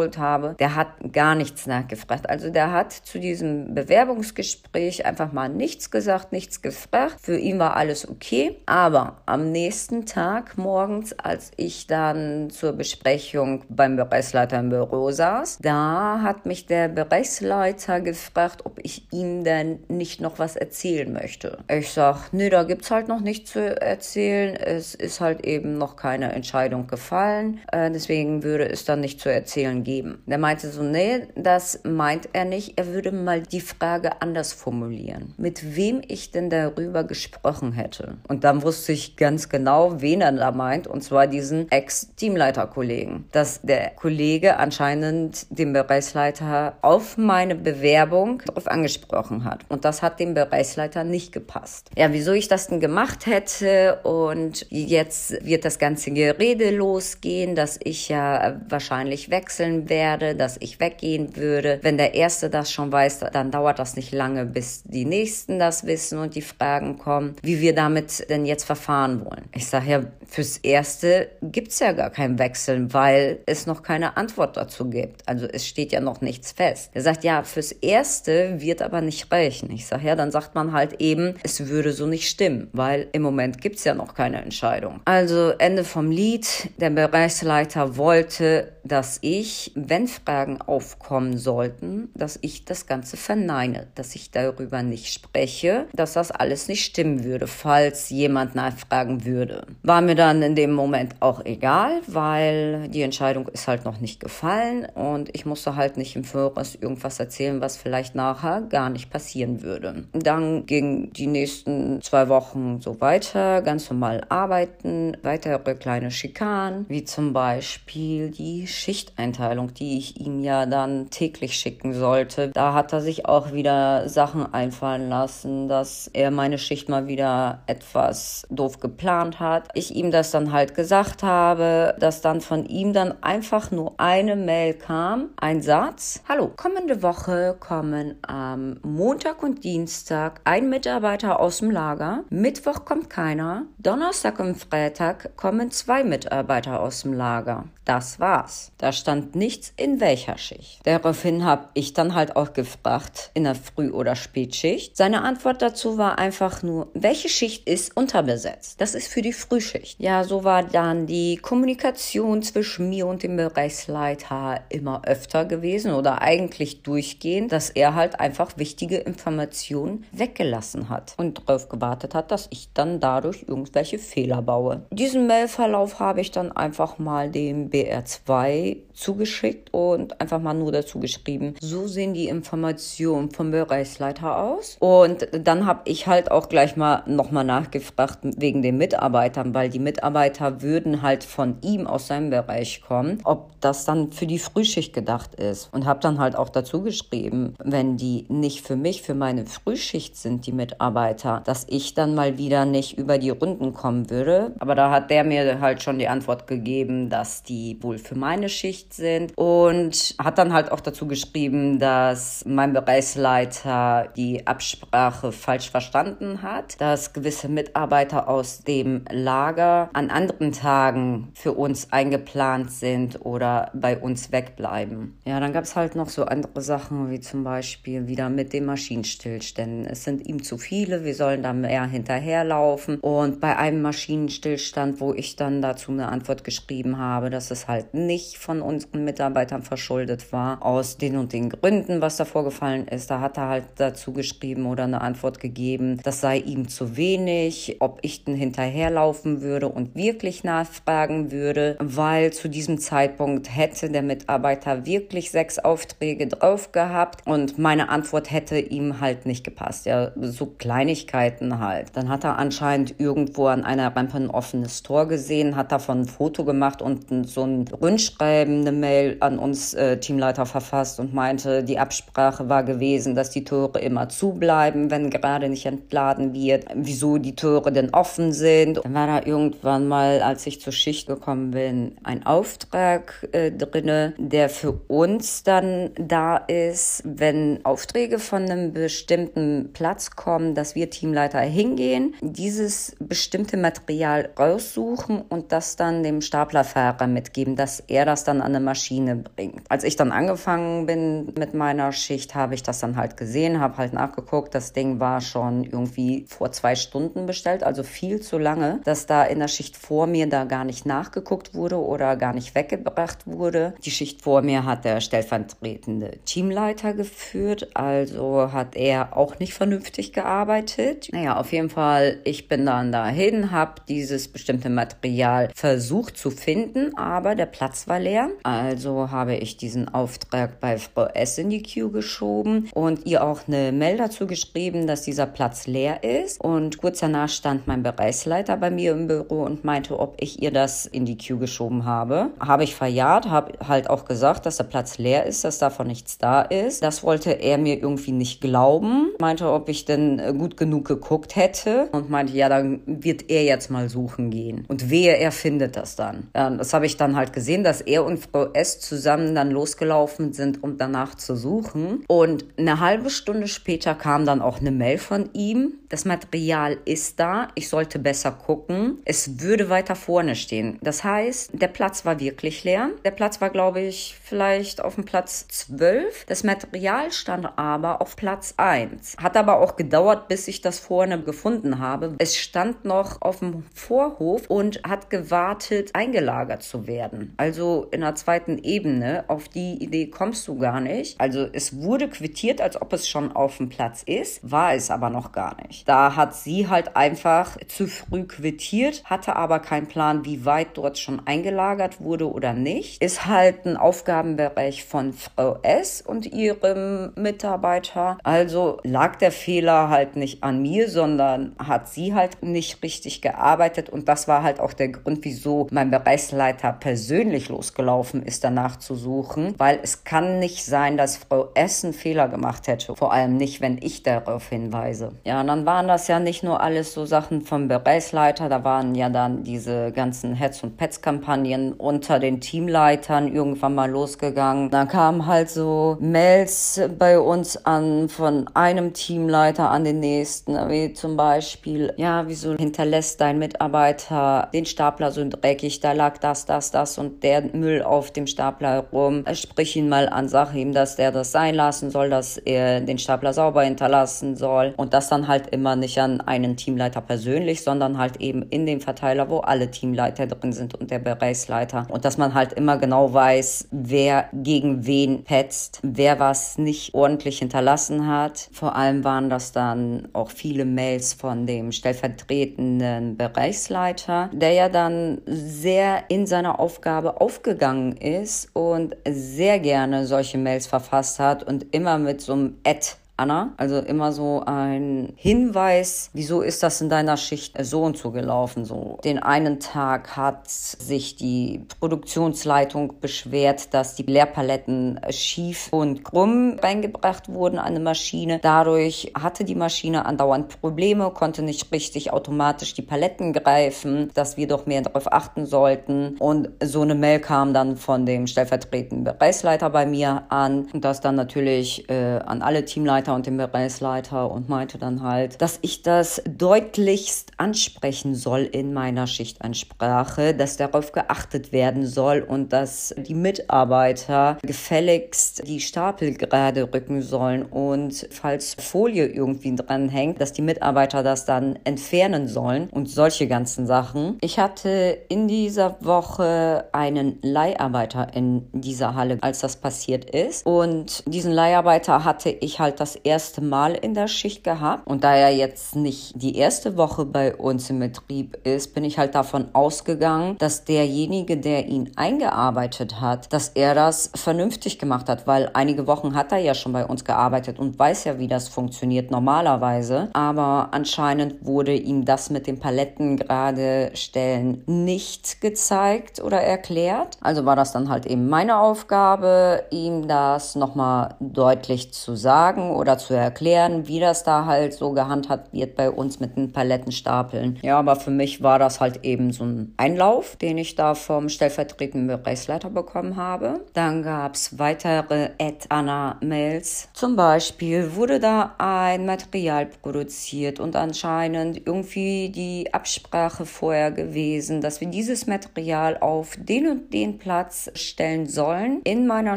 wiedergeholt 0.00 0.18
habe, 0.18 0.56
der 0.58 0.74
hat 0.74 0.88
gar 1.12 1.34
nichts 1.34 1.66
nachgefragt. 1.66 2.28
Also 2.28 2.50
der 2.50 2.72
hat 2.72 2.92
zu 2.92 3.18
diesem 3.18 3.74
Bewerbungsgespräch 3.74 5.06
einfach 5.06 5.32
mal 5.32 5.48
nichts 5.48 5.90
gesagt, 5.90 6.32
nichts 6.32 6.62
gefragt. 6.62 7.16
Für 7.20 7.36
ihn 7.36 7.58
war 7.58 7.76
alles 7.76 8.08
okay. 8.08 8.56
Aber 8.66 9.18
am 9.26 9.52
nächsten 9.52 10.06
Tag 10.06 10.56
morgens, 10.56 11.12
als 11.12 11.50
ich 11.56 11.86
dann 11.86 12.50
zur 12.50 12.72
Besprechung 12.72 13.64
beim 13.68 13.96
Bereichsleiter 13.96 14.58
im 14.58 14.70
Büro 14.70 15.10
saß, 15.10 15.58
da 15.60 16.20
hat 16.22 16.46
mich 16.46 16.66
der 16.66 16.88
Bereichsleiter 16.88 18.00
gefragt, 18.00 18.64
ob 18.64 18.78
ich 18.82 19.12
ihm 19.12 19.44
denn 19.44 19.80
nicht 19.88 20.20
noch 20.20 20.38
was 20.38 20.56
erzählen 20.56 21.12
möchte. 21.12 21.58
Ich 21.70 21.90
sag, 21.90 22.32
nee, 22.32 22.50
da 22.50 22.64
gibt's 22.64 22.90
halt 22.90 23.08
noch 23.08 23.20
nichts 23.20 23.52
zu 23.52 23.80
erzählen. 23.80 24.56
Es 24.56 24.94
ist 24.94 25.20
halt 25.20 25.44
eben 25.44 25.78
noch 25.78 25.96
keine 25.96 26.32
Entscheidung 26.32 26.86
gefallen. 26.86 27.60
Äh, 27.72 27.90
deswegen 27.90 28.42
würde 28.42 28.68
es 28.68 28.84
dann 28.84 29.00
nicht 29.00 29.20
zu 29.20 29.32
erzählen 29.32 29.82
geben. 29.82 29.89
Der 30.26 30.38
meinte 30.38 30.70
so, 30.70 30.82
nee, 30.82 31.26
das 31.36 31.80
meint 31.84 32.28
er 32.32 32.44
nicht. 32.44 32.78
Er 32.78 32.88
würde 32.88 33.12
mal 33.12 33.42
die 33.42 33.60
Frage 33.60 34.22
anders 34.22 34.52
formulieren. 34.52 35.34
Mit 35.36 35.76
wem 35.76 36.02
ich 36.06 36.30
denn 36.30 36.50
darüber 36.50 37.04
gesprochen 37.04 37.72
hätte. 37.72 38.18
Und 38.28 38.44
dann 38.44 38.62
wusste 38.62 38.92
ich 38.92 39.16
ganz 39.16 39.48
genau, 39.48 40.00
wen 40.00 40.20
er 40.20 40.32
da 40.32 40.50
meint. 40.52 40.86
Und 40.86 41.02
zwar 41.02 41.26
diesen 41.26 41.70
Ex-Teamleiter-Kollegen. 41.70 43.24
Dass 43.32 43.60
der 43.62 43.90
Kollege 43.90 44.56
anscheinend 44.56 45.46
den 45.50 45.72
Bereichsleiter 45.72 46.76
auf 46.82 47.16
meine 47.16 47.54
Bewerbung 47.54 48.42
darauf 48.46 48.66
angesprochen 48.66 49.44
hat. 49.44 49.64
Und 49.68 49.84
das 49.84 50.02
hat 50.02 50.20
dem 50.20 50.34
Bereichsleiter 50.34 51.04
nicht 51.04 51.32
gepasst. 51.32 51.90
Ja, 51.96 52.12
wieso 52.12 52.32
ich 52.32 52.48
das 52.48 52.68
denn 52.68 52.80
gemacht 52.80 53.26
hätte 53.26 54.00
und 54.02 54.66
jetzt 54.70 55.44
wird 55.44 55.64
das 55.64 55.78
ganze 55.78 56.10
Gerede 56.10 56.70
losgehen, 56.70 57.54
dass 57.54 57.78
ich 57.82 58.08
ja 58.08 58.60
wahrscheinlich 58.68 59.30
wechseln 59.30 59.79
werde, 59.88 60.34
dass 60.34 60.56
ich 60.60 60.80
weggehen 60.80 61.36
würde. 61.36 61.78
Wenn 61.82 61.96
der 61.96 62.14
Erste 62.14 62.50
das 62.50 62.72
schon 62.72 62.92
weiß, 62.92 63.20
dann 63.32 63.50
dauert 63.50 63.78
das 63.78 63.96
nicht 63.96 64.12
lange, 64.12 64.44
bis 64.44 64.82
die 64.84 65.04
Nächsten 65.04 65.58
das 65.58 65.86
wissen 65.86 66.18
und 66.18 66.34
die 66.34 66.42
Fragen 66.42 66.98
kommen, 66.98 67.36
wie 67.42 67.60
wir 67.60 67.74
damit 67.74 68.28
denn 68.28 68.46
jetzt 68.46 68.64
verfahren 68.64 69.24
wollen. 69.24 69.44
Ich 69.54 69.66
sage 69.66 69.90
ja, 69.90 70.02
fürs 70.26 70.58
Erste 70.58 71.28
gibt's 71.42 71.80
ja 71.80 71.92
gar 71.92 72.10
kein 72.10 72.38
Wechseln, 72.38 72.92
weil 72.92 73.40
es 73.46 73.66
noch 73.66 73.82
keine 73.82 74.16
Antwort 74.16 74.56
dazu 74.56 74.88
gibt. 74.88 75.26
Also 75.26 75.46
es 75.46 75.66
steht 75.66 75.92
ja 75.92 76.00
noch 76.00 76.20
nichts 76.20 76.52
fest. 76.52 76.90
Er 76.94 77.02
sagt, 77.02 77.24
ja, 77.24 77.42
fürs 77.42 77.72
Erste 77.72 78.60
wird 78.60 78.82
aber 78.82 79.00
nicht 79.00 79.30
reichen. 79.32 79.70
Ich 79.70 79.86
sage, 79.86 80.06
ja, 80.06 80.16
dann 80.16 80.30
sagt 80.30 80.54
man 80.54 80.72
halt 80.72 81.00
eben, 81.00 81.34
es 81.42 81.68
würde 81.68 81.92
so 81.92 82.06
nicht 82.06 82.28
stimmen, 82.28 82.68
weil 82.72 83.08
im 83.12 83.22
Moment 83.22 83.60
gibt's 83.60 83.84
ja 83.84 83.94
noch 83.94 84.14
keine 84.14 84.42
Entscheidung. 84.42 85.00
Also 85.04 85.50
Ende 85.58 85.84
vom 85.84 86.10
Lied. 86.10 86.70
Der 86.78 86.90
Bereichsleiter 86.90 87.96
wollte, 87.96 88.72
dass 88.84 89.18
ich, 89.22 89.59
wenn 89.74 90.08
Fragen 90.08 90.60
aufkommen 90.60 91.36
sollten, 91.38 92.10
dass 92.14 92.38
ich 92.42 92.64
das 92.64 92.86
Ganze 92.86 93.16
verneine, 93.16 93.88
dass 93.94 94.14
ich 94.14 94.30
darüber 94.30 94.82
nicht 94.82 95.12
spreche, 95.12 95.86
dass 95.92 96.14
das 96.14 96.30
alles 96.30 96.68
nicht 96.68 96.84
stimmen 96.84 97.24
würde, 97.24 97.46
falls 97.46 98.10
jemand 98.10 98.54
nachfragen 98.54 99.24
würde. 99.24 99.66
War 99.82 100.00
mir 100.00 100.14
dann 100.14 100.42
in 100.42 100.54
dem 100.54 100.72
Moment 100.72 101.16
auch 101.20 101.44
egal, 101.44 102.00
weil 102.06 102.88
die 102.88 103.02
Entscheidung 103.02 103.48
ist 103.48 103.68
halt 103.68 103.84
noch 103.84 104.00
nicht 104.00 104.20
gefallen 104.20 104.86
und 104.94 105.34
ich 105.34 105.46
musste 105.46 105.76
halt 105.76 105.96
nicht 105.96 106.16
im 106.16 106.24
Voraus 106.24 106.74
irgendwas 106.74 107.20
erzählen, 107.20 107.60
was 107.60 107.76
vielleicht 107.76 108.14
nachher 108.14 108.62
gar 108.62 108.90
nicht 108.90 109.10
passieren 109.10 109.62
würde. 109.62 110.04
Dann 110.12 110.66
ging 110.66 111.12
die 111.12 111.26
nächsten 111.26 112.00
zwei 112.02 112.28
Wochen 112.28 112.80
so 112.80 113.00
weiter, 113.00 113.62
ganz 113.62 113.90
normal 113.90 114.24
arbeiten, 114.28 115.16
weitere 115.22 115.74
kleine 115.74 116.10
Schikanen, 116.10 116.86
wie 116.88 117.04
zum 117.04 117.32
Beispiel 117.32 118.30
die 118.30 118.66
Schichteinteilung, 118.66 119.49
die 119.54 119.98
ich 119.98 120.20
ihm 120.20 120.40
ja 120.40 120.66
dann 120.66 121.10
täglich 121.10 121.54
schicken 121.54 121.92
sollte. 121.92 122.48
Da 122.48 122.74
hat 122.74 122.92
er 122.92 123.00
sich 123.00 123.26
auch 123.26 123.52
wieder 123.52 124.08
Sachen 124.08 124.52
einfallen 124.52 125.08
lassen, 125.08 125.68
dass 125.68 126.08
er 126.12 126.30
meine 126.30 126.58
Schicht 126.58 126.88
mal 126.88 127.06
wieder 127.06 127.62
etwas 127.66 128.46
doof 128.50 128.80
geplant 128.80 129.40
hat. 129.40 129.68
Ich 129.74 129.94
ihm 129.94 130.10
das 130.10 130.30
dann 130.30 130.52
halt 130.52 130.74
gesagt 130.74 131.22
habe, 131.22 131.94
dass 131.98 132.20
dann 132.20 132.40
von 132.40 132.64
ihm 132.66 132.92
dann 132.92 133.14
einfach 133.22 133.70
nur 133.70 133.94
eine 133.98 134.36
Mail 134.36 134.74
kam, 134.74 135.30
ein 135.36 135.62
Satz. 135.62 136.22
Hallo, 136.28 136.50
kommende 136.56 137.02
Woche 137.02 137.56
kommen 137.58 138.16
am 138.22 138.78
Montag 138.82 139.42
und 139.42 139.64
Dienstag 139.64 140.40
ein 140.44 140.68
Mitarbeiter 140.68 141.40
aus 141.40 141.58
dem 141.58 141.70
Lager. 141.70 142.24
Mittwoch 142.30 142.84
kommt 142.84 143.10
keiner. 143.10 143.64
Donnerstag 143.78 144.38
und 144.40 144.56
Freitag 144.56 145.36
kommen 145.36 145.70
zwei 145.70 146.04
Mitarbeiter 146.04 146.80
aus 146.80 147.02
dem 147.02 147.12
Lager. 147.12 147.64
Das 147.84 148.20
war's. 148.20 148.72
Da 148.78 148.92
stand 148.92 149.34
nichts 149.40 149.72
in 149.76 150.00
welcher 150.00 150.36
Schicht. 150.36 150.80
Daraufhin 150.84 151.44
habe 151.44 151.70
ich 151.72 151.94
dann 151.94 152.14
halt 152.14 152.36
auch 152.36 152.52
gefragt, 152.52 153.30
in 153.32 153.44
der 153.44 153.54
Früh- 153.54 153.90
oder 153.90 154.14
Spätschicht. 154.14 154.96
Seine 154.96 155.22
Antwort 155.22 155.62
dazu 155.62 155.96
war 155.96 156.18
einfach 156.18 156.62
nur, 156.62 156.88
welche 156.92 157.30
Schicht 157.30 157.66
ist 157.66 157.96
unterbesetzt? 157.96 158.80
Das 158.82 158.94
ist 158.94 159.08
für 159.08 159.22
die 159.22 159.32
Frühschicht. 159.32 159.98
Ja, 159.98 160.24
so 160.24 160.44
war 160.44 160.62
dann 160.62 161.06
die 161.06 161.38
Kommunikation 161.38 162.42
zwischen 162.42 162.90
mir 162.90 163.06
und 163.06 163.22
dem 163.22 163.36
Bereichsleiter 163.36 164.60
immer 164.68 165.02
öfter 165.06 165.46
gewesen 165.46 165.94
oder 165.94 166.20
eigentlich 166.20 166.82
durchgehend, 166.82 167.50
dass 167.50 167.70
er 167.70 167.94
halt 167.94 168.20
einfach 168.20 168.58
wichtige 168.58 168.98
Informationen 168.98 170.04
weggelassen 170.12 170.90
hat 170.90 171.14
und 171.16 171.48
darauf 171.48 171.70
gewartet 171.70 172.14
hat, 172.14 172.30
dass 172.30 172.46
ich 172.50 172.68
dann 172.74 173.00
dadurch 173.00 173.46
irgendwelche 173.48 173.98
Fehler 173.98 174.42
baue. 174.42 174.82
Diesen 174.90 175.26
Mailverlauf 175.26 175.98
habe 175.98 176.20
ich 176.20 176.30
dann 176.30 176.52
einfach 176.52 176.98
mal 176.98 177.30
dem 177.30 177.70
BR2 177.70 178.76
zugeschickt 178.92 179.29
geschickt 179.30 179.68
und 179.72 180.20
einfach 180.20 180.40
mal 180.40 180.54
nur 180.54 180.72
dazu 180.72 180.98
geschrieben, 180.98 181.54
so 181.60 181.86
sehen 181.86 182.14
die 182.14 182.26
Informationen 182.26 183.30
vom 183.30 183.52
Bereichsleiter 183.52 184.42
aus. 184.42 184.76
Und 184.80 185.28
dann 185.32 185.66
habe 185.66 185.82
ich 185.84 186.08
halt 186.08 186.32
auch 186.32 186.48
gleich 186.48 186.76
mal 186.76 187.04
nochmal 187.06 187.44
nachgefragt 187.44 188.18
wegen 188.22 188.60
den 188.60 188.76
Mitarbeitern, 188.76 189.54
weil 189.54 189.68
die 189.70 189.78
Mitarbeiter 189.78 190.62
würden 190.62 191.02
halt 191.02 191.22
von 191.22 191.58
ihm 191.62 191.86
aus 191.86 192.08
seinem 192.08 192.30
Bereich 192.30 192.82
kommen, 192.82 193.20
ob 193.22 193.52
das 193.60 193.84
dann 193.84 194.10
für 194.10 194.26
die 194.26 194.38
Frühschicht 194.40 194.92
gedacht 194.92 195.36
ist. 195.36 195.68
Und 195.72 195.86
habe 195.86 196.00
dann 196.00 196.18
halt 196.18 196.34
auch 196.34 196.48
dazu 196.48 196.82
geschrieben, 196.82 197.54
wenn 197.62 197.96
die 197.96 198.26
nicht 198.28 198.66
für 198.66 198.76
mich, 198.76 199.02
für 199.02 199.14
meine 199.14 199.46
Frühschicht 199.46 200.16
sind, 200.16 200.46
die 200.46 200.52
Mitarbeiter, 200.52 201.42
dass 201.44 201.66
ich 201.68 201.94
dann 201.94 202.16
mal 202.16 202.36
wieder 202.36 202.64
nicht 202.64 202.98
über 202.98 203.18
die 203.18 203.30
Runden 203.30 203.74
kommen 203.74 204.10
würde. 204.10 204.52
Aber 204.58 204.74
da 204.74 204.90
hat 204.90 205.10
der 205.10 205.22
mir 205.22 205.60
halt 205.60 205.82
schon 205.82 206.00
die 206.00 206.08
Antwort 206.08 206.48
gegeben, 206.48 207.10
dass 207.10 207.44
die 207.44 207.78
wohl 207.80 207.98
für 207.98 208.16
meine 208.16 208.48
Schicht 208.48 208.92
sind 208.92 209.19
und 209.36 210.14
hat 210.18 210.38
dann 210.38 210.52
halt 210.52 210.72
auch 210.72 210.80
dazu 210.80 211.06
geschrieben, 211.06 211.78
dass 211.78 212.44
mein 212.46 212.72
Bereichsleiter 212.72 214.08
die 214.16 214.46
Absprache 214.46 215.32
falsch 215.32 215.70
verstanden 215.70 216.42
hat, 216.42 216.80
dass 216.80 217.12
gewisse 217.12 217.48
Mitarbeiter 217.48 218.28
aus 218.28 218.62
dem 218.62 219.04
Lager 219.10 219.90
an 219.92 220.10
anderen 220.10 220.52
Tagen 220.52 221.32
für 221.34 221.52
uns 221.52 221.92
eingeplant 221.92 222.70
sind 222.70 223.24
oder 223.24 223.70
bei 223.74 223.98
uns 223.98 224.32
wegbleiben. 224.32 225.18
Ja, 225.24 225.40
dann 225.40 225.52
gab 225.52 225.64
es 225.64 225.76
halt 225.76 225.96
noch 225.96 226.08
so 226.08 226.24
andere 226.24 226.62
Sachen, 226.62 227.10
wie 227.10 227.20
zum 227.20 227.44
Beispiel 227.44 228.06
wieder 228.06 228.28
mit 228.28 228.52
den 228.52 228.64
Maschinenstillständen. 228.64 229.86
Es 229.86 230.04
sind 230.04 230.26
ihm 230.26 230.42
zu 230.42 230.58
viele, 230.58 231.04
wir 231.04 231.14
sollen 231.14 231.42
da 231.42 231.52
mehr 231.52 231.86
hinterherlaufen. 231.86 232.98
Und 233.00 233.40
bei 233.40 233.56
einem 233.56 233.82
Maschinenstillstand, 233.82 235.00
wo 235.00 235.12
ich 235.12 235.36
dann 235.36 235.62
dazu 235.62 235.92
eine 235.92 236.08
Antwort 236.08 236.44
geschrieben 236.44 236.98
habe, 236.98 237.30
dass 237.30 237.50
es 237.50 237.68
halt 237.68 237.94
nicht 237.94 238.38
von 238.38 238.62
unseren 238.62 239.04
Mitarbeitern 239.10 239.62
verschuldet 239.62 240.32
war, 240.32 240.64
aus 240.64 240.96
den 240.96 241.16
und 241.16 241.32
den 241.32 241.50
Gründen, 241.50 242.00
was 242.00 242.16
da 242.16 242.24
vorgefallen 242.24 242.86
ist, 242.86 243.10
da 243.10 243.20
hat 243.20 243.38
er 243.38 243.48
halt 243.48 243.64
dazu 243.76 244.12
geschrieben 244.12 244.66
oder 244.66 244.84
eine 244.84 245.00
Antwort 245.00 245.40
gegeben, 245.40 245.98
das 246.04 246.20
sei 246.20 246.38
ihm 246.38 246.68
zu 246.68 246.96
wenig, 246.96 247.76
ob 247.80 247.98
ich 248.02 248.24
denn 248.24 248.36
hinterherlaufen 248.36 249.42
würde 249.42 249.68
und 249.68 249.96
wirklich 249.96 250.44
nachfragen 250.44 251.32
würde, 251.32 251.76
weil 251.80 252.32
zu 252.32 252.48
diesem 252.48 252.78
Zeitpunkt 252.78 253.54
hätte 253.54 253.90
der 253.90 254.02
Mitarbeiter 254.02 254.86
wirklich 254.86 255.32
sechs 255.32 255.58
Aufträge 255.58 256.28
drauf 256.28 256.70
gehabt 256.70 257.26
und 257.26 257.58
meine 257.58 257.88
Antwort 257.88 258.30
hätte 258.30 258.60
ihm 258.60 259.00
halt 259.00 259.26
nicht 259.26 259.42
gepasst. 259.42 259.86
Ja, 259.86 260.12
so 260.20 260.46
Kleinigkeiten 260.46 261.58
halt. 261.58 261.96
Dann 261.96 262.08
hat 262.08 262.22
er 262.22 262.38
anscheinend 262.38 262.94
irgendwo 262.98 263.46
an 263.46 263.64
einer 263.64 263.94
Rampe 263.96 264.18
ein 264.18 264.30
offenes 264.30 264.84
Tor 264.84 265.08
gesehen, 265.08 265.56
hat 265.56 265.72
davon 265.72 266.02
ein 266.02 266.06
Foto 266.06 266.44
gemacht 266.44 266.80
und 266.80 267.08
so 267.28 267.42
ein 267.42 267.64
Rundschreiben, 267.68 268.60
eine 268.60 268.72
Mail 268.72 268.99
an 269.20 269.38
uns 269.38 269.74
äh, 269.74 269.98
Teamleiter 269.98 270.46
verfasst 270.46 271.00
und 271.00 271.14
meinte, 271.14 271.64
die 271.64 271.78
Absprache 271.78 272.48
war 272.48 272.64
gewesen, 272.64 273.14
dass 273.14 273.30
die 273.30 273.44
Tore 273.44 273.80
immer 273.80 274.08
zubleiben, 274.08 274.90
wenn 274.90 275.10
gerade 275.10 275.48
nicht 275.48 275.66
entladen 275.66 276.34
wird. 276.34 276.66
Wieso 276.74 277.18
die 277.18 277.34
Tore 277.34 277.72
denn 277.72 277.90
offen 277.92 278.32
sind. 278.32 278.80
Dann 278.84 278.94
war 278.94 279.06
da 279.06 279.26
irgendwann 279.26 279.88
mal, 279.88 280.22
als 280.22 280.46
ich 280.46 280.60
zur 280.60 280.72
Schicht 280.72 281.06
gekommen 281.06 281.50
bin, 281.52 281.96
ein 282.02 282.26
Auftrag 282.26 283.28
äh, 283.32 283.50
drinne, 283.50 284.14
der 284.18 284.48
für 284.48 284.72
uns 284.88 285.42
dann 285.42 285.90
da 285.96 286.36
ist, 286.36 287.02
wenn 287.04 287.64
Aufträge 287.64 288.18
von 288.18 288.42
einem 288.42 288.72
bestimmten 288.72 289.70
Platz 289.72 290.10
kommen, 290.12 290.54
dass 290.54 290.74
wir 290.74 290.90
Teamleiter 290.90 291.40
hingehen, 291.40 292.14
dieses 292.20 292.96
bestimmte 292.98 293.56
Material 293.56 294.30
raussuchen 294.38 295.22
und 295.22 295.52
das 295.52 295.76
dann 295.76 296.02
dem 296.02 296.20
Staplerfahrer 296.20 297.06
mitgeben, 297.06 297.56
dass 297.56 297.80
er 297.80 298.04
das 298.04 298.24
dann 298.24 298.40
an 298.40 298.54
eine 298.54 298.64
Maschine 298.64 298.89
bringt. 298.90 299.62
Als 299.68 299.84
ich 299.84 299.96
dann 299.96 300.12
angefangen 300.12 300.86
bin 300.86 301.32
mit 301.38 301.54
meiner 301.54 301.92
Schicht, 301.92 302.34
habe 302.34 302.54
ich 302.54 302.62
das 302.62 302.80
dann 302.80 302.96
halt 302.96 303.16
gesehen, 303.16 303.60
habe 303.60 303.78
halt 303.78 303.92
nachgeguckt. 303.92 304.54
Das 304.54 304.72
Ding 304.72 305.00
war 305.00 305.20
schon 305.20 305.64
irgendwie 305.64 306.26
vor 306.28 306.52
zwei 306.52 306.74
Stunden 306.74 307.26
bestellt, 307.26 307.62
also 307.62 307.82
viel 307.82 308.20
zu 308.20 308.38
lange, 308.38 308.80
dass 308.84 309.06
da 309.06 309.24
in 309.24 309.38
der 309.38 309.48
Schicht 309.48 309.76
vor 309.76 310.06
mir 310.06 310.28
da 310.28 310.44
gar 310.44 310.64
nicht 310.64 310.86
nachgeguckt 310.86 311.54
wurde 311.54 311.76
oder 311.76 312.16
gar 312.16 312.32
nicht 312.32 312.54
weggebracht 312.54 313.26
wurde. 313.26 313.74
Die 313.84 313.90
Schicht 313.90 314.22
vor 314.22 314.42
mir 314.42 314.64
hat 314.64 314.84
der 314.84 315.00
stellvertretende 315.00 316.18
Teamleiter 316.24 316.94
geführt, 316.94 317.70
also 317.74 318.52
hat 318.52 318.76
er 318.76 319.16
auch 319.16 319.38
nicht 319.38 319.54
vernünftig 319.54 320.12
gearbeitet. 320.12 321.08
Naja, 321.12 321.36
auf 321.38 321.52
jeden 321.52 321.70
Fall, 321.70 322.18
ich 322.24 322.48
bin 322.48 322.66
dann 322.66 322.92
dahin, 322.92 323.50
habe 323.50 323.82
dieses 323.88 324.28
bestimmte 324.28 324.70
Material 324.70 325.50
versucht 325.54 326.16
zu 326.16 326.30
finden, 326.30 326.96
aber 326.96 327.34
der 327.34 327.46
Platz 327.46 327.86
war 327.86 328.00
leer. 328.00 328.30
Also 328.42 328.69
habe 329.10 329.36
ich 329.36 329.56
diesen 329.56 329.88
Auftrag 329.88 330.60
bei 330.60 330.78
Frau 330.78 331.06
S 331.06 331.38
in 331.38 331.50
die 331.50 331.62
Queue 331.62 331.90
geschoben 331.90 332.68
und 332.74 333.06
ihr 333.06 333.24
auch 333.24 333.40
eine 333.46 333.72
Mail 333.72 333.96
dazu 333.96 334.26
geschrieben, 334.26 334.86
dass 334.86 335.02
dieser 335.02 335.26
Platz 335.26 335.66
leer 335.66 336.04
ist. 336.04 336.40
Und 336.40 336.78
kurz 336.78 337.00
danach 337.00 337.28
stand 337.28 337.66
mein 337.66 337.82
Bereichsleiter 337.82 338.56
bei 338.56 338.70
mir 338.70 338.92
im 338.92 339.06
Büro 339.06 339.42
und 339.42 339.64
meinte, 339.64 339.98
ob 339.98 340.16
ich 340.20 340.42
ihr 340.42 340.50
das 340.50 340.86
in 340.86 341.04
die 341.04 341.16
Queue 341.16 341.38
geschoben 341.38 341.84
habe. 341.84 342.30
Habe 342.40 342.64
ich 342.64 342.74
verjahrt, 342.74 343.28
habe 343.28 343.52
halt 343.66 343.90
auch 343.90 344.04
gesagt, 344.04 344.46
dass 344.46 344.56
der 344.56 344.64
Platz 344.64 344.98
leer 344.98 345.26
ist, 345.26 345.44
dass 345.44 345.58
davon 345.58 345.86
nichts 345.86 346.18
da 346.18 346.42
ist. 346.42 346.82
Das 346.82 347.02
wollte 347.02 347.32
er 347.32 347.58
mir 347.58 347.80
irgendwie 347.80 348.12
nicht 348.12 348.40
glauben. 348.40 349.10
Meinte, 349.18 349.50
ob 349.50 349.68
ich 349.68 349.84
denn 349.84 350.38
gut 350.38 350.56
genug 350.56 350.86
geguckt 350.86 351.36
hätte 351.36 351.88
und 351.92 352.10
meinte, 352.10 352.36
ja, 352.36 352.48
dann 352.48 352.80
wird 352.86 353.30
er 353.30 353.44
jetzt 353.44 353.70
mal 353.70 353.88
suchen 353.88 354.30
gehen. 354.30 354.64
Und 354.68 354.90
wehe, 354.90 355.16
er 355.16 355.32
findet 355.32 355.76
das 355.76 355.96
dann. 355.96 356.28
Das 356.32 356.72
habe 356.72 356.86
ich 356.86 356.96
dann 356.96 357.16
halt 357.16 357.32
gesehen, 357.32 357.64
dass 357.64 357.80
er 357.80 358.04
und 358.04 358.18
Frau 358.18 358.46
S 358.60 358.78
zusammen 358.80 359.34
dann 359.34 359.50
losgelaufen 359.50 360.32
sind, 360.32 360.62
um 360.62 360.76
danach 360.76 361.14
zu 361.14 361.34
suchen. 361.34 362.04
Und 362.06 362.44
eine 362.58 362.80
halbe 362.80 363.08
Stunde 363.10 363.48
später 363.48 363.94
kam 363.94 364.26
dann 364.26 364.42
auch 364.42 364.60
eine 364.60 364.70
Mail 364.70 364.98
von 364.98 365.30
ihm. 365.32 365.74
Das 365.88 366.04
Material 366.04 366.78
ist 366.84 367.18
da. 367.18 367.48
Ich 367.54 367.68
sollte 367.68 367.98
besser 367.98 368.30
gucken. 368.30 369.00
Es 369.04 369.40
würde 369.40 369.68
weiter 369.70 369.96
vorne 369.96 370.36
stehen. 370.36 370.78
Das 370.82 371.02
heißt, 371.02 371.50
der 371.54 371.68
Platz 371.68 372.04
war 372.04 372.20
wirklich 372.20 372.62
leer. 372.62 372.90
Der 373.04 373.10
Platz 373.10 373.40
war, 373.40 373.50
glaube 373.50 373.80
ich, 373.80 374.16
vielleicht 374.22 374.80
auf 374.80 374.94
dem 374.94 375.04
Platz 375.04 375.48
12. 375.48 376.26
Das 376.26 376.44
Material 376.44 377.10
stand 377.10 377.58
aber 377.58 378.00
auf 378.00 378.14
Platz 378.14 378.54
1. 378.56 379.16
Hat 379.16 379.36
aber 379.36 379.58
auch 379.58 379.74
gedauert, 379.76 380.28
bis 380.28 380.46
ich 380.46 380.60
das 380.60 380.78
vorne 380.78 381.20
gefunden 381.22 381.80
habe. 381.80 382.14
Es 382.18 382.36
stand 382.36 382.84
noch 382.84 383.20
auf 383.22 383.40
dem 383.40 383.64
Vorhof 383.74 384.48
und 384.48 384.82
hat 384.84 385.10
gewartet, 385.10 385.90
eingelagert 385.94 386.62
zu 386.62 386.86
werden. 386.86 387.34
Also 387.36 387.88
in 387.90 388.02
der 388.02 388.14
zweiten 388.14 388.49
Ebene. 388.58 389.24
Auf 389.28 389.48
die 389.48 389.82
Idee 389.82 390.06
kommst 390.06 390.46
du 390.48 390.58
gar 390.58 390.80
nicht. 390.80 391.20
Also 391.20 391.46
es 391.52 391.80
wurde 391.80 392.08
quittiert, 392.08 392.60
als 392.60 392.80
ob 392.80 392.92
es 392.92 393.08
schon 393.08 393.32
auf 393.32 393.56
dem 393.56 393.68
Platz 393.68 394.02
ist, 394.02 394.40
war 394.48 394.74
es 394.74 394.90
aber 394.90 395.10
noch 395.10 395.32
gar 395.32 395.56
nicht. 395.66 395.88
Da 395.88 396.16
hat 396.16 396.34
sie 396.34 396.68
halt 396.68 396.96
einfach 396.96 397.56
zu 397.68 397.86
früh 397.86 398.24
quittiert, 398.24 399.02
hatte 399.04 399.36
aber 399.36 399.58
keinen 399.58 399.86
Plan, 399.86 400.24
wie 400.24 400.44
weit 400.44 400.68
dort 400.74 400.98
schon 400.98 401.26
eingelagert 401.26 402.00
wurde 402.00 402.30
oder 402.30 402.52
nicht. 402.52 403.02
Ist 403.02 403.26
halt 403.26 403.66
ein 403.66 403.76
Aufgabenbereich 403.76 404.84
von 404.84 405.12
Frau 405.12 405.58
S 405.62 406.02
und 406.02 406.26
ihrem 406.26 407.12
Mitarbeiter. 407.16 408.18
Also 408.22 408.78
lag 408.82 409.16
der 409.16 409.32
Fehler 409.32 409.88
halt 409.88 410.16
nicht 410.16 410.42
an 410.42 410.62
mir, 410.62 410.88
sondern 410.88 411.54
hat 411.58 411.88
sie 411.88 412.14
halt 412.14 412.42
nicht 412.42 412.82
richtig 412.82 413.22
gearbeitet 413.22 413.90
und 413.90 414.08
das 414.08 414.28
war 414.28 414.42
halt 414.42 414.60
auch 414.60 414.72
der 414.72 414.88
Grund, 414.88 415.24
wieso 415.24 415.66
mein 415.70 415.90
Bereichsleiter 415.90 416.72
persönlich 416.72 417.48
losgelaufen 417.48 418.22
ist, 418.22 418.39
danach 418.40 418.78
zu 418.78 418.94
suchen, 418.94 419.54
weil 419.58 419.78
es 419.82 420.04
kann 420.04 420.38
nicht 420.38 420.64
sein, 420.64 420.96
dass 420.96 421.16
Frau 421.16 421.48
S 421.54 421.84
einen 421.84 421.92
Fehler 421.92 422.28
gemacht 422.28 422.66
hätte. 422.66 422.94
Vor 422.96 423.12
allem 423.12 423.36
nicht, 423.36 423.60
wenn 423.60 423.78
ich 423.80 424.02
darauf 424.02 424.48
hinweise. 424.48 425.12
Ja, 425.24 425.40
und 425.40 425.46
dann 425.46 425.66
waren 425.66 425.88
das 425.88 426.08
ja 426.08 426.18
nicht 426.18 426.42
nur 426.42 426.60
alles 426.60 426.92
so 426.92 427.06
Sachen 427.06 427.42
vom 427.42 427.68
Bereichsleiter, 427.68 428.48
da 428.48 428.64
waren 428.64 428.94
ja 428.94 429.08
dann 429.08 429.44
diese 429.44 429.92
ganzen 429.92 430.34
Heads- 430.34 430.62
und 430.62 430.76
Pets-Kampagnen 430.76 431.72
unter 431.72 432.18
den 432.18 432.40
Teamleitern 432.40 433.32
irgendwann 433.32 433.74
mal 433.74 433.90
losgegangen. 433.90 434.70
Dann 434.70 434.88
kamen 434.88 435.26
halt 435.26 435.50
so 435.50 435.96
Mails 436.00 436.80
bei 436.98 437.18
uns 437.18 437.64
an 437.66 438.08
von 438.08 438.48
einem 438.54 438.92
Teamleiter 438.92 439.70
an 439.70 439.84
den 439.84 440.00
nächsten, 440.00 440.54
wie 440.68 440.92
zum 440.92 441.16
Beispiel, 441.16 441.92
ja, 441.96 442.26
wieso 442.26 442.54
hinterlässt 442.56 443.20
dein 443.20 443.38
Mitarbeiter 443.38 444.48
den 444.52 444.66
Stapler 444.66 445.12
so 445.12 445.24
dreckig, 445.28 445.80
da 445.80 445.92
lag 445.92 446.18
das, 446.18 446.46
das, 446.46 446.70
das 446.70 446.98
und 446.98 447.22
der 447.22 447.42
Müll 447.42 447.82
auf 447.82 448.10
dem 448.10 448.26
Stapler 448.30 448.86
rum. 448.92 449.24
Sprich 449.34 449.76
ihn 449.76 449.88
mal 449.88 450.08
an, 450.08 450.28
sag 450.28 450.54
ihm, 450.54 450.72
dass 450.72 450.96
der 450.96 451.12
das 451.12 451.32
sein 451.32 451.54
lassen 451.54 451.90
soll, 451.90 452.10
dass 452.10 452.38
er 452.38 452.80
den 452.80 452.98
Stapler 452.98 453.32
sauber 453.32 453.62
hinterlassen 453.62 454.36
soll 454.36 454.74
und 454.76 454.94
das 454.94 455.08
dann 455.08 455.28
halt 455.28 455.48
immer 455.48 455.76
nicht 455.76 455.98
an 455.98 456.20
einen 456.20 456.56
Teamleiter 456.56 457.00
persönlich, 457.00 457.62
sondern 457.62 457.98
halt 457.98 458.18
eben 458.18 458.42
in 458.42 458.66
dem 458.66 458.80
Verteiler, 458.80 459.28
wo 459.28 459.38
alle 459.38 459.70
Teamleiter 459.70 460.26
drin 460.26 460.52
sind 460.52 460.74
und 460.74 460.90
der 460.90 460.98
Bereichsleiter 460.98 461.86
und 461.88 462.04
dass 462.04 462.18
man 462.18 462.34
halt 462.34 462.52
immer 462.54 462.78
genau 462.78 463.12
weiß, 463.12 463.68
wer 463.70 464.28
gegen 464.32 464.86
wen 464.86 465.24
petzt, 465.24 465.80
wer 465.82 466.18
was 466.18 466.58
nicht 466.58 466.94
ordentlich 466.94 467.38
hinterlassen 467.38 468.06
hat. 468.06 468.48
Vor 468.52 468.76
allem 468.76 469.04
waren 469.04 469.30
das 469.30 469.52
dann 469.52 470.08
auch 470.12 470.30
viele 470.30 470.64
Mails 470.64 471.14
von 471.14 471.46
dem 471.46 471.72
stellvertretenden 471.72 473.16
Bereichsleiter, 473.16 474.30
der 474.32 474.52
ja 474.52 474.68
dann 474.68 475.20
sehr 475.26 476.04
in 476.08 476.26
seiner 476.26 476.60
Aufgabe 476.60 477.20
aufgegangen 477.20 477.96
ist 477.96 478.19
ist 478.20 478.48
und 478.52 478.96
sehr 479.08 479.58
gerne 479.58 480.06
solche 480.06 480.38
Mails 480.38 480.66
verfasst 480.66 481.18
hat 481.18 481.42
und 481.42 481.74
immer 481.74 481.98
mit 481.98 482.20
so 482.20 482.32
einem 482.32 482.58
Ad 482.66 482.86
Anna. 483.20 483.52
Also 483.56 483.78
immer 483.78 484.12
so 484.12 484.42
ein 484.46 485.12
Hinweis, 485.16 486.10
wieso 486.14 486.40
ist 486.40 486.62
das 486.62 486.80
in 486.80 486.88
deiner 486.88 487.16
Schicht 487.16 487.54
so 487.64 487.82
und 487.82 487.98
so 487.98 488.10
gelaufen? 488.10 488.64
So 488.64 488.98
den 489.04 489.18
einen 489.18 489.60
Tag 489.60 490.16
hat 490.16 490.48
sich 490.48 491.16
die 491.16 491.66
Produktionsleitung 491.78 492.94
beschwert, 493.00 493.74
dass 493.74 493.94
die 493.94 494.04
Leerpaletten 494.04 495.00
schief 495.10 495.68
und 495.70 496.02
krumm 496.02 496.56
reingebracht 496.60 497.28
wurden 497.28 497.58
an 497.58 497.66
eine 497.66 497.80
Maschine. 497.80 498.40
Dadurch 498.42 499.12
hatte 499.14 499.44
die 499.44 499.54
Maschine 499.54 500.06
andauernd 500.06 500.60
Probleme, 500.60 501.10
konnte 501.10 501.42
nicht 501.42 501.70
richtig 501.72 502.12
automatisch 502.12 502.74
die 502.74 502.82
Paletten 502.82 503.32
greifen, 503.32 504.10
dass 504.14 504.36
wir 504.36 504.48
doch 504.48 504.66
mehr 504.66 504.82
darauf 504.82 505.12
achten 505.12 505.46
sollten. 505.46 506.16
Und 506.18 506.50
so 506.62 506.82
eine 506.82 506.94
Mail 506.94 507.20
kam 507.20 507.52
dann 507.52 507.76
von 507.76 508.06
dem 508.06 508.26
stellvertretenden 508.26 509.04
Bereichsleiter 509.04 509.70
bei 509.70 509.84
mir 509.84 510.24
an 510.30 510.66
und 510.72 510.84
das 510.84 511.00
dann 511.00 511.14
natürlich 511.14 511.88
äh, 511.90 512.18
an 512.24 512.42
alle 512.42 512.64
Teamleiter 512.64 513.09
Teamleiter 513.10 513.14
und 513.14 513.26
dem 513.26 513.36
Bereichsleiter 513.36 514.30
und 514.30 514.48
meinte 514.48 514.78
dann 514.78 515.02
halt, 515.02 515.40
dass 515.42 515.58
ich 515.62 515.82
das 515.82 516.22
deutlichst 516.28 517.32
ansprechen 517.36 518.14
soll 518.14 518.42
in 518.42 518.72
meiner 518.72 519.06
Schichtansprache, 519.06 520.34
dass 520.34 520.56
darauf 520.56 520.92
geachtet 520.92 521.52
werden 521.52 521.86
soll 521.86 522.20
und 522.20 522.52
dass 522.52 522.94
die 522.96 523.14
Mitarbeiter 523.14 524.38
gefälligst 524.42 525.46
die 525.46 525.60
Stapel 525.60 526.14
gerade 526.14 526.72
rücken 526.72 527.02
sollen 527.02 527.42
und 527.42 528.08
falls 528.10 528.54
Folie 528.54 529.06
irgendwie 529.06 529.54
dran 529.54 529.88
hängt, 529.88 530.20
dass 530.20 530.32
die 530.32 530.42
Mitarbeiter 530.42 531.02
das 531.02 531.24
dann 531.24 531.58
entfernen 531.64 532.28
sollen 532.28 532.68
und 532.70 532.88
solche 532.88 533.26
ganzen 533.26 533.66
Sachen. 533.66 534.18
Ich 534.20 534.38
hatte 534.38 534.98
in 535.08 535.28
dieser 535.28 535.76
Woche 535.80 536.66
einen 536.72 537.18
Leiharbeiter 537.22 538.08
in 538.14 538.48
dieser 538.52 538.94
Halle, 538.94 539.18
als 539.20 539.40
das 539.40 539.56
passiert 539.56 540.04
ist 540.04 540.46
und 540.46 541.02
diesen 541.06 541.32
Leiharbeiter 541.32 542.04
hatte 542.04 542.30
ich 542.30 542.60
halt 542.60 542.80
das 542.80 542.99
erste 543.04 543.40
Mal 543.40 543.74
in 543.74 543.94
der 543.94 544.08
Schicht 544.08 544.44
gehabt. 544.44 544.86
Und 544.86 545.04
da 545.04 545.14
er 545.14 545.34
jetzt 545.34 545.76
nicht 545.76 546.20
die 546.20 546.36
erste 546.36 546.76
Woche 546.76 547.04
bei 547.04 547.34
uns 547.34 547.70
im 547.70 547.80
Betrieb 547.80 548.38
ist, 548.46 548.74
bin 548.74 548.84
ich 548.84 548.98
halt 548.98 549.14
davon 549.14 549.48
ausgegangen, 549.52 550.36
dass 550.38 550.64
derjenige, 550.64 551.36
der 551.36 551.66
ihn 551.66 551.92
eingearbeitet 551.96 553.00
hat, 553.00 553.32
dass 553.32 553.48
er 553.50 553.74
das 553.74 554.10
vernünftig 554.14 554.78
gemacht 554.78 555.08
hat, 555.08 555.26
weil 555.26 555.50
einige 555.54 555.86
Wochen 555.86 556.14
hat 556.14 556.32
er 556.32 556.38
ja 556.38 556.54
schon 556.54 556.72
bei 556.72 556.84
uns 556.84 557.04
gearbeitet 557.04 557.58
und 557.58 557.78
weiß 557.78 558.04
ja, 558.04 558.18
wie 558.18 558.28
das 558.28 558.48
funktioniert 558.48 559.10
normalerweise. 559.10 560.10
Aber 560.12 560.68
anscheinend 560.72 561.44
wurde 561.44 561.74
ihm 561.74 562.04
das 562.04 562.30
mit 562.30 562.46
den 562.46 562.58
Paletten 562.58 563.16
gerade 563.16 563.90
stellen 563.94 564.62
nicht 564.66 565.40
gezeigt 565.40 566.20
oder 566.22 566.40
erklärt. 566.40 567.18
Also 567.20 567.44
war 567.44 567.56
das 567.56 567.72
dann 567.72 567.88
halt 567.88 568.06
eben 568.06 568.28
meine 568.28 568.58
Aufgabe, 568.58 569.64
ihm 569.70 570.08
das 570.08 570.54
nochmal 570.56 571.14
deutlich 571.20 571.92
zu 571.92 572.16
sagen 572.16 572.70
oder 572.80 572.98
zu 572.98 573.14
erklären, 573.14 573.86
wie 573.86 574.00
das 574.00 574.24
da 574.24 574.46
halt 574.46 574.72
so 574.72 574.92
gehandhabt 574.92 575.52
wird 575.52 575.76
bei 575.76 575.90
uns 575.90 576.18
mit 576.18 576.36
den 576.36 576.50
Palettenstapeln. 576.50 577.58
Ja, 577.62 577.78
aber 577.78 577.96
für 577.96 578.10
mich 578.10 578.42
war 578.42 578.58
das 578.58 578.80
halt 578.80 579.04
eben 579.04 579.32
so 579.32 579.44
ein 579.44 579.74
Einlauf, 579.76 580.36
den 580.36 580.58
ich 580.58 580.74
da 580.74 580.94
vom 580.94 581.28
stellvertretenden 581.28 582.08
Bereichsleiter 582.08 582.70
bekommen 582.70 583.16
habe. 583.16 583.60
Dann 583.74 584.02
gab 584.02 584.34
es 584.34 584.58
weitere 584.58 585.30
Ad-Anna-Mails. 585.38 586.88
Zum 586.94 587.16
Beispiel 587.16 587.94
wurde 587.94 588.18
da 588.18 588.54
ein 588.58 589.04
Material 589.04 589.66
produziert 589.66 590.58
und 590.58 590.74
anscheinend 590.74 591.66
irgendwie 591.66 592.30
die 592.30 592.72
Absprache 592.72 593.44
vorher 593.44 593.90
gewesen, 593.90 594.62
dass 594.62 594.80
wir 594.80 594.88
dieses 594.88 595.26
Material 595.26 595.98
auf 595.98 596.36
den 596.38 596.66
und 596.68 596.94
den 596.94 597.18
Platz 597.18 597.70
stellen 597.74 598.26
sollen. 598.26 598.80
In 598.84 599.06
meiner 599.06 599.36